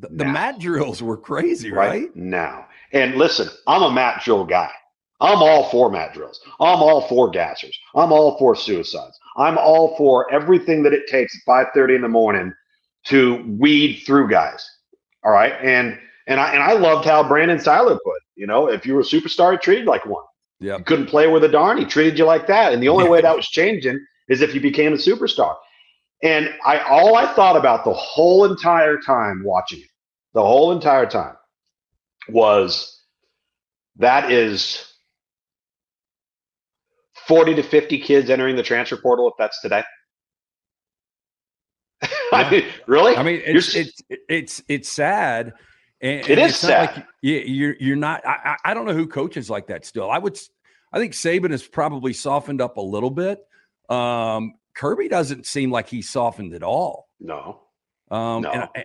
[0.00, 1.88] The, the mat drills were crazy, right?
[1.88, 2.16] right?
[2.16, 2.66] Now.
[2.92, 4.70] And listen, I'm a mat drill guy.
[5.20, 6.40] I'm all for mat drills.
[6.60, 7.74] I'm all for gassers.
[7.96, 9.18] I'm all for suicides.
[9.36, 12.52] I'm all for everything that it takes at 5:30 in the morning
[13.08, 14.68] to weed through guys.
[15.24, 15.54] All right.
[15.62, 19.00] And and I and I loved how Brandon Siler put, you know, if you were
[19.00, 20.24] a superstar, he treated like one.
[20.60, 20.76] Yeah.
[20.78, 22.72] You couldn't play with a darn, he treated you like that.
[22.72, 25.56] And the only way that was changing is if you became a superstar.
[26.22, 29.88] And I all I thought about the whole entire time watching it,
[30.34, 31.36] the whole entire time
[32.28, 33.02] was
[33.96, 34.84] that is
[37.26, 39.82] 40 to 50 kids entering the transfer portal if that's today.
[42.32, 43.16] I mean, really?
[43.16, 45.54] I mean, it's it's it's it's sad.
[46.00, 46.96] And, it is sad.
[46.96, 48.26] Like you, you're you're not.
[48.26, 49.84] I, I don't know who coaches like that.
[49.84, 50.38] Still, I would.
[50.92, 53.40] I think Saban has probably softened up a little bit.
[53.88, 57.08] Um, Kirby doesn't seem like he's softened at all.
[57.20, 57.60] No.
[58.10, 58.50] Um, no.
[58.52, 58.84] And I,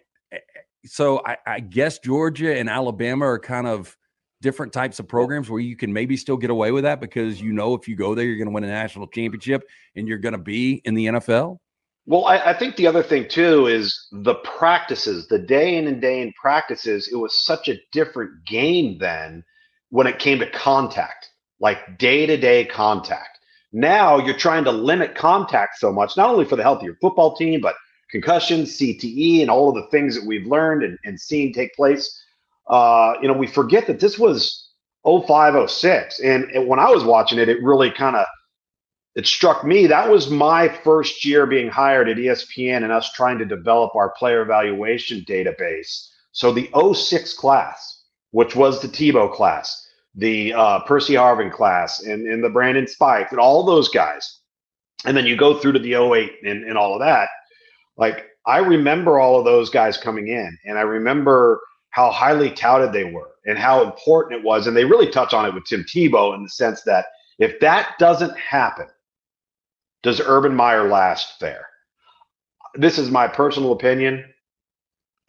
[0.85, 3.95] so I, I guess Georgia and Alabama are kind of
[4.41, 7.53] different types of programs where you can maybe still get away with that because you
[7.53, 9.63] know if you go there you're going to win a national championship
[9.95, 11.59] and you're going to be in the NFL.
[12.05, 16.01] Well, I, I, think the other thing too is the practices, the day in and
[16.01, 17.07] day in practices.
[17.11, 19.43] It was such a different game then
[19.89, 23.39] when it came to contact, like day to day contact.
[23.71, 26.97] Now you're trying to limit contact so much, not only for the health of your
[27.01, 27.75] football team, but
[28.11, 32.21] concussions, CTE, and all of the things that we've learned and, and seen take place.
[32.67, 34.69] Uh, you know, we forget that this was
[35.05, 36.19] 05, 06.
[36.19, 38.25] And, and when I was watching it, it really kind of
[39.15, 43.37] it struck me that was my first year being hired at ESPN and us trying
[43.37, 46.09] to develop our player evaluation database.
[46.31, 52.27] So the 06 class, which was the Tebow class, the uh, Percy Harvin class, and,
[52.27, 54.39] and the Brandon Spike, and all those guys.
[55.05, 57.29] And then you go through to the 08 and, and all of that.
[57.97, 62.91] Like, I remember all of those guys coming in, and I remember how highly touted
[62.91, 64.65] they were and how important it was.
[64.65, 67.05] And they really touch on it with Tim Tebow in the sense that
[67.37, 68.87] if that doesn't happen,
[70.03, 71.65] does Urban Meyer last there?
[72.75, 74.23] This is my personal opinion.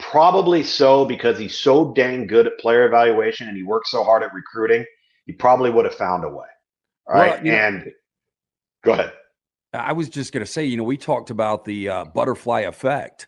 [0.00, 4.22] Probably so because he's so dang good at player evaluation and he works so hard
[4.22, 4.84] at recruiting.
[5.26, 6.46] He probably would have found a way.
[7.06, 7.42] All right.
[7.42, 7.92] Well, and know,
[8.84, 9.12] go ahead.
[9.72, 13.26] I was just going to say, you know, we talked about the uh, butterfly effect.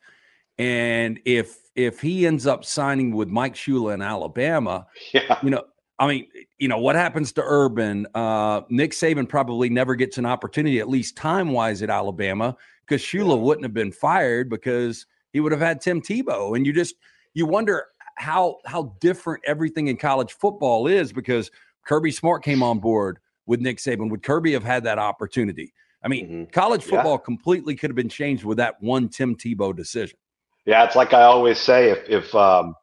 [0.58, 5.38] And if if he ends up signing with Mike Shula in Alabama, yeah.
[5.42, 5.64] you know,
[5.98, 6.26] I mean,
[6.58, 8.06] you know, what happens to Urban?
[8.14, 12.56] Uh, Nick Saban probably never gets an opportunity, at least time wise, at Alabama,
[12.86, 16.54] because Shula wouldn't have been fired because he would have had Tim Tebow.
[16.54, 16.96] And you just
[17.32, 21.50] you wonder how how different everything in college football is because
[21.86, 24.10] Kirby Smart came on board with Nick Saban.
[24.10, 25.72] Would Kirby have had that opportunity?
[26.02, 26.44] I mean, mm-hmm.
[26.52, 27.24] college football yeah.
[27.24, 30.18] completely could have been changed with that one Tim Tebow decision.
[30.66, 32.74] Yeah, it's like I always say, if if um,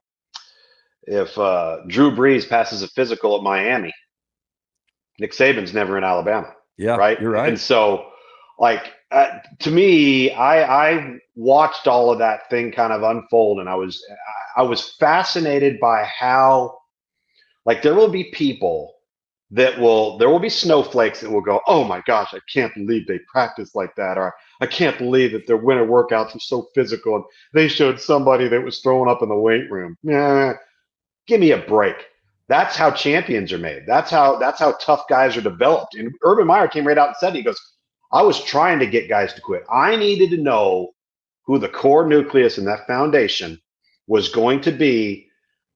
[1.06, 3.94] if uh, Drew Brees passes a physical at Miami,
[5.20, 6.54] Nick Saban's never in Alabama.
[6.78, 7.20] Yeah, right.
[7.22, 7.50] You're right.
[7.50, 8.10] And so,
[8.60, 13.70] like uh, to me, I I watched all of that thing kind of unfold, and
[13.70, 14.04] I was
[14.56, 16.78] I was fascinated by how,
[17.66, 18.94] like, there will be people
[19.52, 23.06] that will there will be snowflakes that will go, oh my gosh, I can't believe
[23.06, 27.16] they practice like that, or I can't believe that their winter workouts are so physical,
[27.16, 29.96] and they showed somebody that was throwing up in the weight room.
[30.02, 30.54] Yeah,
[31.28, 31.96] give me a break.
[32.50, 33.84] That's how champions are made.
[33.88, 35.96] That's how that's how tough guys are developed.
[35.96, 37.60] And Urban Meyer came right out and said, he goes,
[38.12, 39.64] I was trying to get guys to quit.
[39.72, 40.94] I needed to know
[41.46, 43.60] who the core nucleus in that foundation
[44.08, 45.28] was going to be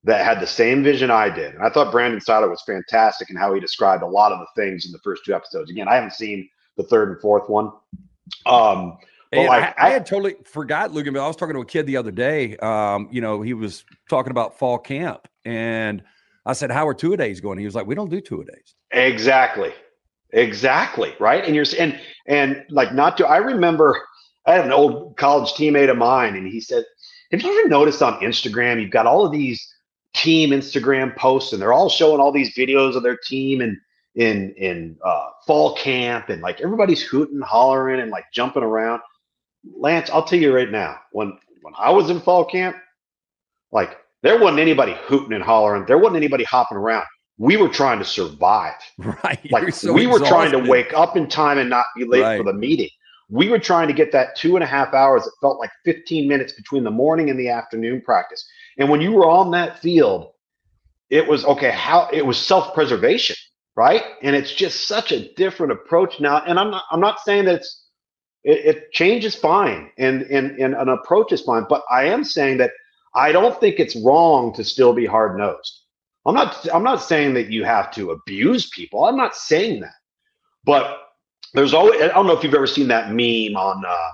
[0.04, 1.56] that had the same vision I did.
[1.56, 4.62] And I thought Brandon Siler was fantastic in how he described a lot of the
[4.62, 5.70] things in the first two episodes.
[5.70, 7.72] Again, I haven't seen the third and fourth one.
[8.46, 8.98] Um,
[9.32, 11.08] but like, I, I, had totally forgot, Luke.
[11.08, 12.56] I was talking to a kid the other day.
[12.58, 16.04] Um, you know, he was talking about fall camp, and
[16.46, 18.42] I said, "How are two a days going?" He was like, "We don't do two
[18.42, 19.74] a days." Exactly,
[20.32, 21.44] exactly, right.
[21.44, 23.28] And you're and and like not to.
[23.28, 24.00] I remember
[24.46, 26.84] I had an old college teammate of mine, and he said,
[27.32, 29.66] "Have you ever noticed on Instagram you've got all of these
[30.14, 33.78] team Instagram posts, and they're all showing all these videos of their team and."
[34.16, 39.00] in in uh, fall camp and like everybody's hooting, hollering, and like jumping around.
[39.78, 42.78] Lance, I'll tell you right now, when when I was in fall camp,
[43.72, 45.86] like there wasn't anybody hooting and hollering.
[45.86, 47.06] There wasn't anybody hopping around.
[47.38, 48.73] We were trying to survive.
[49.23, 49.51] Right.
[49.51, 52.38] Like so we were trying to wake up in time and not be late right.
[52.38, 52.89] for the meeting.
[53.30, 55.27] We were trying to get that two and a half hours.
[55.27, 58.43] It felt like 15 minutes between the morning and the afternoon practice.
[58.77, 60.32] And when you were on that field,
[61.10, 63.36] it was okay, how it was self-preservation,
[63.75, 64.03] right?
[64.23, 66.41] And it's just such a different approach now.
[66.45, 67.88] And I'm not I'm not saying that it's
[68.43, 71.65] it, it change is fine and, and, and an approach is fine.
[71.69, 72.71] But I am saying that
[73.17, 75.82] I don't think it's wrong to still be hard nosed.
[76.25, 79.06] I'm not I'm not saying that you have to abuse people.
[79.06, 79.93] I'm not saying that.
[80.63, 80.97] But
[81.53, 84.12] there's always I don't know if you've ever seen that meme on uh,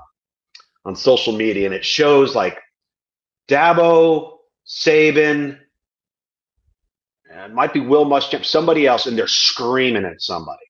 [0.86, 2.60] on social media and it shows like
[3.50, 5.58] Dabo, Saban,
[7.30, 10.66] and it might be Will Muschamp, somebody else, and they're screaming at somebody.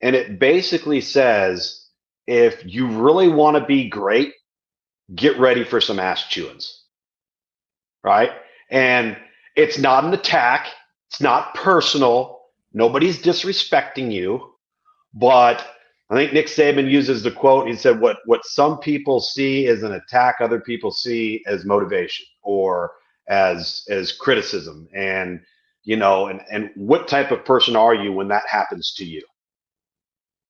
[0.00, 1.86] And it basically says
[2.26, 4.32] if you really want to be great,
[5.14, 6.85] get ready for some ass chewings.
[8.06, 8.30] Right?
[8.70, 9.16] And
[9.56, 10.68] it's not an attack,
[11.10, 12.40] it's not personal.
[12.72, 14.52] Nobody's disrespecting you.
[15.12, 15.66] But
[16.10, 17.66] I think Nick Saban uses the quote.
[17.66, 22.26] He said, "What what some people see as an attack, other people see as motivation
[22.42, 22.92] or
[23.28, 25.40] as as criticism." And
[25.82, 29.22] you know, and and what type of person are you when that happens to you?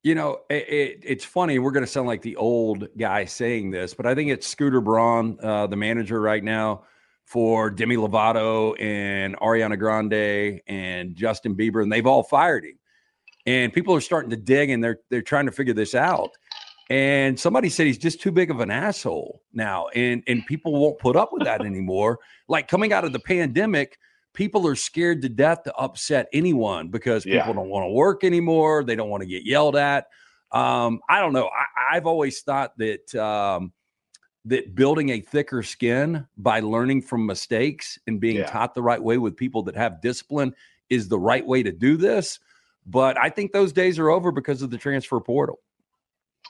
[0.03, 1.59] You know, it, it, it's funny.
[1.59, 4.81] We're going to sound like the old guy saying this, but I think it's Scooter
[4.81, 6.85] Braun, uh, the manager right now
[7.27, 12.79] for Demi Lovato and Ariana Grande and Justin Bieber, and they've all fired him.
[13.45, 16.31] And people are starting to dig, and they're they're trying to figure this out.
[16.89, 20.99] And somebody said he's just too big of an asshole now, and and people won't
[20.99, 22.19] put up with that anymore.
[22.49, 23.99] Like coming out of the pandemic,
[24.33, 27.53] people are scared to death to upset anyone because people yeah.
[27.53, 28.85] don't want to work anymore.
[28.85, 30.07] They don't want to get yelled at.
[30.53, 31.49] Um, I don't know.
[31.91, 33.73] I, have always thought that um,
[34.47, 38.47] that building a thicker skin by learning from mistakes and being yeah.
[38.47, 40.55] taught the right way with people that have discipline
[40.89, 42.39] is the right way to do this.
[42.87, 45.59] But I think those days are over because of the transfer portal.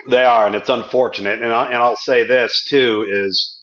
[0.09, 1.43] They are, and it's unfortunate.
[1.43, 3.63] And, I, and I'll say this too is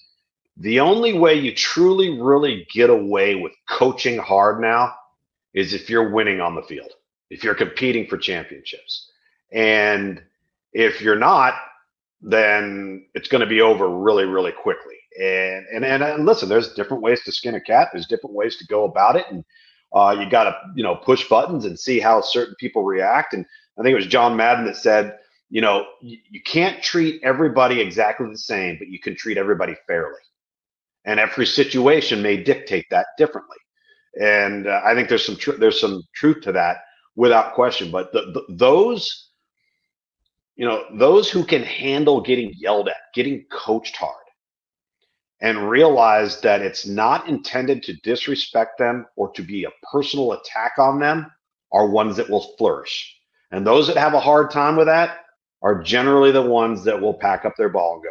[0.57, 4.95] the only way you truly, really get away with coaching hard now
[5.53, 6.91] is if you're winning on the field,
[7.29, 9.11] if you're competing for championships.
[9.51, 10.23] And
[10.73, 11.53] if you're not,
[12.23, 14.95] then it's going to be over really, really quickly.
[15.19, 17.89] And, and and and listen, there's different ways to skin a cat.
[17.91, 19.43] There's different ways to go about it, and
[19.93, 23.33] uh, you got to you know push buttons and see how certain people react.
[23.33, 23.45] And
[23.77, 25.17] I think it was John Madden that said,
[25.49, 29.75] you know, you, you can't treat everybody exactly the same, but you can treat everybody
[29.85, 30.19] fairly.
[31.05, 33.57] And every situation may dictate that differently.
[34.19, 36.77] And uh, I think there's some tr- there's some truth to that
[37.15, 37.91] without question.
[37.91, 39.29] But the, the, those
[40.55, 44.15] you know, those who can handle getting yelled at, getting coached hard,
[45.41, 50.73] and realize that it's not intended to disrespect them or to be a personal attack
[50.77, 51.29] on them
[51.71, 53.15] are ones that will flourish.
[53.51, 55.17] And those that have a hard time with that
[55.61, 58.09] are generally the ones that will pack up their ball and go.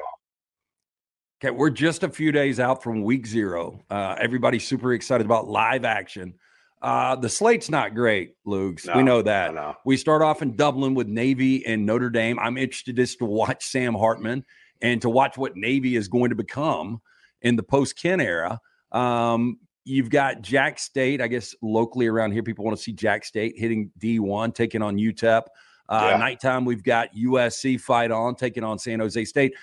[1.43, 3.81] Okay, we're just a few days out from week zero.
[3.91, 6.35] Uh, everybody's super excited about live action.
[6.83, 8.87] Uh, the slate's not great, Luke's.
[8.87, 9.55] No, we know that.
[9.55, 9.77] Know.
[9.85, 12.41] We start off in Dublin with Navy and Notre Dame.
[12.41, 14.45] I'm interested just to watch Sam Hartman
[14.81, 17.01] and to watch what Navy is going to become
[17.41, 18.61] in the post Ken era.
[18.91, 21.21] Um, you've got Jax State.
[21.21, 24.97] I guess locally around here, people want to see Jax State hitting D1, taking on
[24.97, 25.43] UTEP.
[25.89, 26.17] Uh, yeah.
[26.17, 29.55] Nighttime, we've got USC fight on, taking on San Jose State.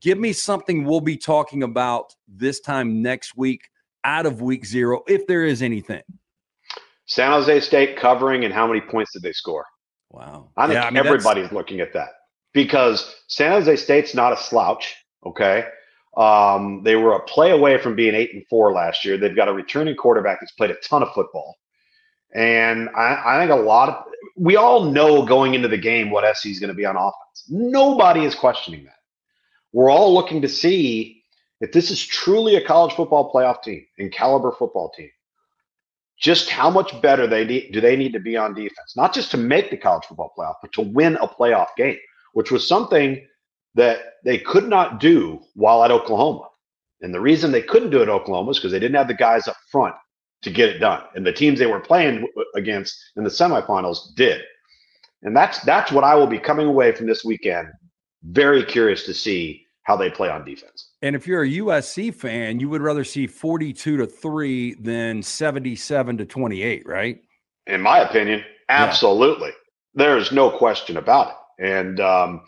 [0.00, 3.68] Give me something we'll be talking about this time next week
[4.02, 6.02] out of week zero, if there is anything.
[7.08, 9.64] San Jose State covering and how many points did they score?
[10.10, 10.50] Wow.
[10.56, 11.54] I think yeah, I mean, everybody's that's...
[11.54, 12.10] looking at that
[12.52, 14.94] because San Jose State's not a slouch.
[15.26, 15.66] Okay.
[16.16, 19.16] Um, they were a play away from being eight and four last year.
[19.16, 21.56] They've got a returning quarterback that's played a ton of football.
[22.34, 24.04] And I, I think a lot of
[24.36, 27.44] we all know going into the game what SC is going to be on offense.
[27.48, 28.94] Nobody is questioning that.
[29.72, 31.22] We're all looking to see
[31.60, 35.10] if this is truly a college football playoff team and caliber football team
[36.20, 39.30] just how much better they need, do they need to be on defense, not just
[39.30, 41.98] to make the college football playoff, but to win a playoff game,
[42.32, 43.24] which was something
[43.74, 46.48] that they could not do while at Oklahoma.
[47.00, 49.14] And the reason they couldn't do it at Oklahoma is because they didn't have the
[49.14, 49.94] guys up front
[50.42, 51.02] to get it done.
[51.14, 54.42] And the teams they were playing against in the semifinals did.
[55.22, 57.68] And that's that's what I will be coming away from this weekend.
[58.24, 60.87] Very curious to see how they play on defense.
[61.00, 66.18] And if you're a USC fan, you would rather see 42 to 3 than 77
[66.18, 67.20] to 28, right?
[67.66, 69.48] In my opinion, absolutely.
[69.48, 69.54] Yeah.
[69.94, 71.64] There's no question about it.
[71.64, 72.42] And um,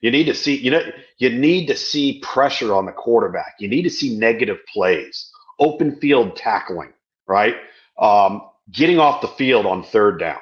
[0.00, 0.82] you need to see, you know,
[1.18, 3.54] you need to see pressure on the quarterback.
[3.58, 6.92] You need to see negative plays, open field tackling,
[7.26, 7.56] right?
[7.98, 10.38] Um, getting off the field on third down.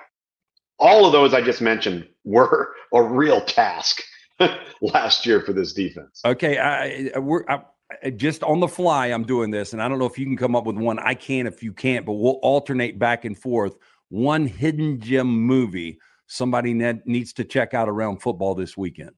[0.78, 4.02] All of those I just mentioned were a real task
[4.80, 6.20] last year for this defense.
[6.24, 9.08] Okay, I, we're I, just on the fly.
[9.08, 10.98] I'm doing this, and I don't know if you can come up with one.
[10.98, 13.76] I can if you can't, but we'll alternate back and forth.
[14.08, 16.74] One hidden gem movie somebody
[17.04, 19.10] needs to check out around football this weekend.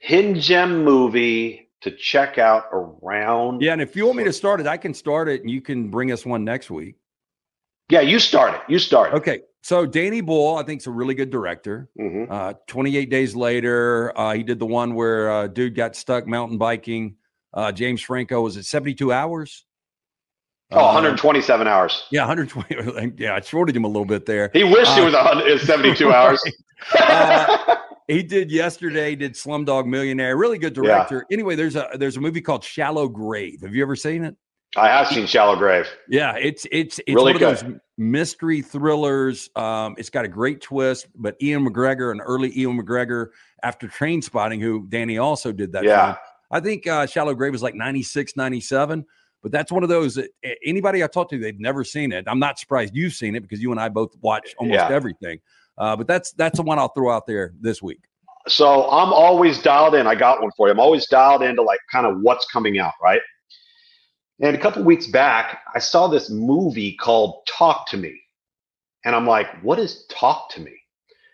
[0.00, 3.62] Hidden gem movie to check out around.
[3.62, 5.60] Yeah, and if you want me to start it, I can start it, and you
[5.60, 6.96] can bring us one next week.
[7.90, 8.60] Yeah, you start it.
[8.68, 9.16] You start it.
[9.16, 9.40] Okay.
[9.62, 11.90] So Danny Boyle, I think, is a really good director.
[11.98, 12.32] Mm-hmm.
[12.32, 16.56] Uh, 28 days later, uh, he did the one where uh, dude got stuck mountain
[16.56, 17.16] biking.
[17.52, 19.66] Uh, James Franco was it 72 hours?
[20.72, 22.04] Oh, 127 hours.
[22.10, 23.12] Yeah, 120.
[23.18, 24.50] Yeah, I shorted him a little bit there.
[24.52, 26.14] He wished it uh, was 72 right.
[26.14, 26.42] hours.
[26.98, 27.76] Uh,
[28.06, 29.16] he did yesterday.
[29.16, 30.36] Did Slumdog Millionaire?
[30.36, 31.26] Really good director.
[31.28, 31.34] Yeah.
[31.34, 33.62] Anyway, there's a there's a movie called Shallow Grave.
[33.62, 34.36] Have you ever seen it?
[34.76, 35.88] I have seen Shallow Grave.
[36.08, 37.52] Yeah, it's it's it's really one good.
[37.54, 39.50] of those mystery thrillers.
[39.56, 43.28] Um, it's got a great twist, but Ewan McGregor, an early Ewan McGregor
[43.62, 45.84] after Trainspotting, who Danny also did that.
[45.84, 46.14] Yeah.
[46.14, 46.16] Film.
[46.52, 49.04] I think uh, Shallow Grave was like 96, 97.
[49.42, 50.30] But that's one of those that
[50.64, 52.26] anybody I talk to, they've never seen it.
[52.28, 54.88] I'm not surprised you've seen it because you and I both watch almost yeah.
[54.90, 55.40] everything.
[55.78, 58.00] Uh, but that's that's the one I'll throw out there this week.
[58.48, 60.06] So I'm always dialed in.
[60.06, 60.72] I got one for you.
[60.72, 63.20] I'm always dialed into like kind of what's coming out, right?
[64.40, 68.18] And a couple weeks back, I saw this movie called Talk to Me.
[69.04, 70.72] And I'm like, what is Talk to Me?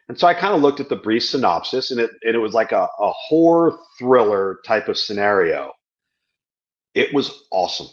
[0.09, 2.55] And so I kind of looked at the brief synopsis, and it, and it was
[2.55, 5.73] like a, a horror thriller type of scenario.
[6.95, 7.89] It was awesome.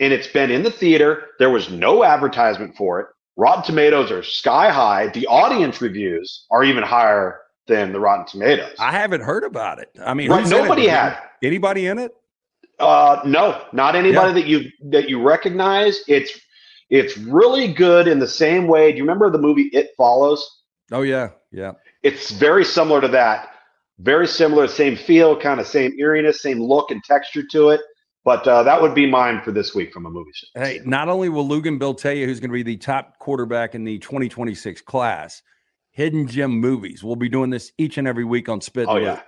[0.00, 1.26] And it's been in the theater.
[1.38, 3.06] There was no advertisement for it.
[3.36, 5.08] Rotten Tomatoes are sky high.
[5.08, 8.74] The audience reviews are even higher than the Rotten Tomatoes.
[8.78, 9.90] I haven't heard about it.
[10.04, 10.90] I mean, right, nobody it?
[10.90, 12.12] had anybody in it.
[12.78, 14.44] Uh, no, not anybody yeah.
[14.44, 16.02] that you that you recognize.
[16.06, 16.38] It's
[16.90, 18.92] it's really good in the same way.
[18.92, 20.46] Do you remember the movie It Follows?
[20.92, 21.72] Oh yeah, yeah.
[22.02, 23.50] It's very similar to that.
[23.98, 27.80] Very similar, same feel, kind of same eeriness, same look and texture to it.
[28.24, 30.30] But uh, that would be mine for this week from a movie.
[30.54, 33.84] Hey, not only will Luginbill tell you who's going to be the top quarterback in
[33.84, 35.42] the 2026 class,
[35.90, 37.02] Hidden Gem Movies.
[37.02, 38.86] We'll be doing this each and every week on Spit.
[38.88, 39.20] Oh yeah,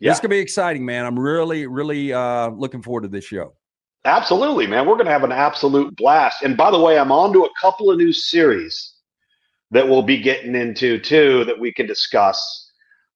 [0.00, 0.10] yeah.
[0.10, 1.06] This could be exciting, man.
[1.06, 3.54] I'm really, really uh, looking forward to this show.
[4.06, 4.86] Absolutely, man.
[4.86, 6.42] We're going to have an absolute blast.
[6.42, 8.94] And by the way, I'm on to a couple of new series
[9.70, 12.70] that we'll be getting into too that we can discuss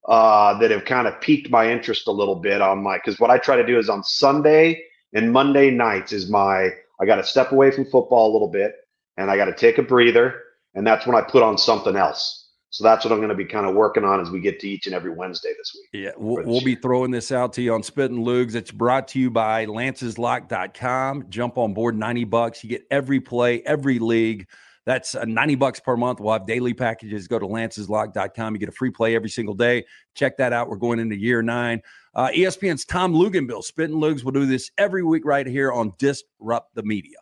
[0.07, 3.31] uh, that have kind of piqued my interest a little bit on my because what
[3.31, 4.83] I try to do is on Sunday
[5.13, 6.69] and Monday nights is my
[7.01, 8.75] I got to step away from football a little bit
[9.17, 10.41] and I got to take a breather
[10.75, 12.44] and that's when I put on something else.
[12.75, 14.67] So that's what I'm going to be kind of working on as we get to
[14.67, 15.87] each and every Wednesday this week.
[15.93, 18.53] Yeah, we'll, we'll be throwing this out to you on Spitting Loogs.
[18.53, 21.29] It's brought to you by lanceslock.com.
[21.29, 22.65] Jump on board 90 bucks.
[22.65, 24.49] You get every play, every league.
[24.85, 26.19] That's uh, 90 bucks per month.
[26.19, 27.29] We'll have daily packages.
[27.29, 28.53] Go to lanceslock.com.
[28.53, 29.85] You get a free play every single day.
[30.13, 30.67] Check that out.
[30.67, 31.81] We're going into year nine.
[32.13, 34.25] Uh, ESPN's Tom Luginbill, Spitting Loogs.
[34.25, 37.19] We'll do this every week right here on Disrupt the Media.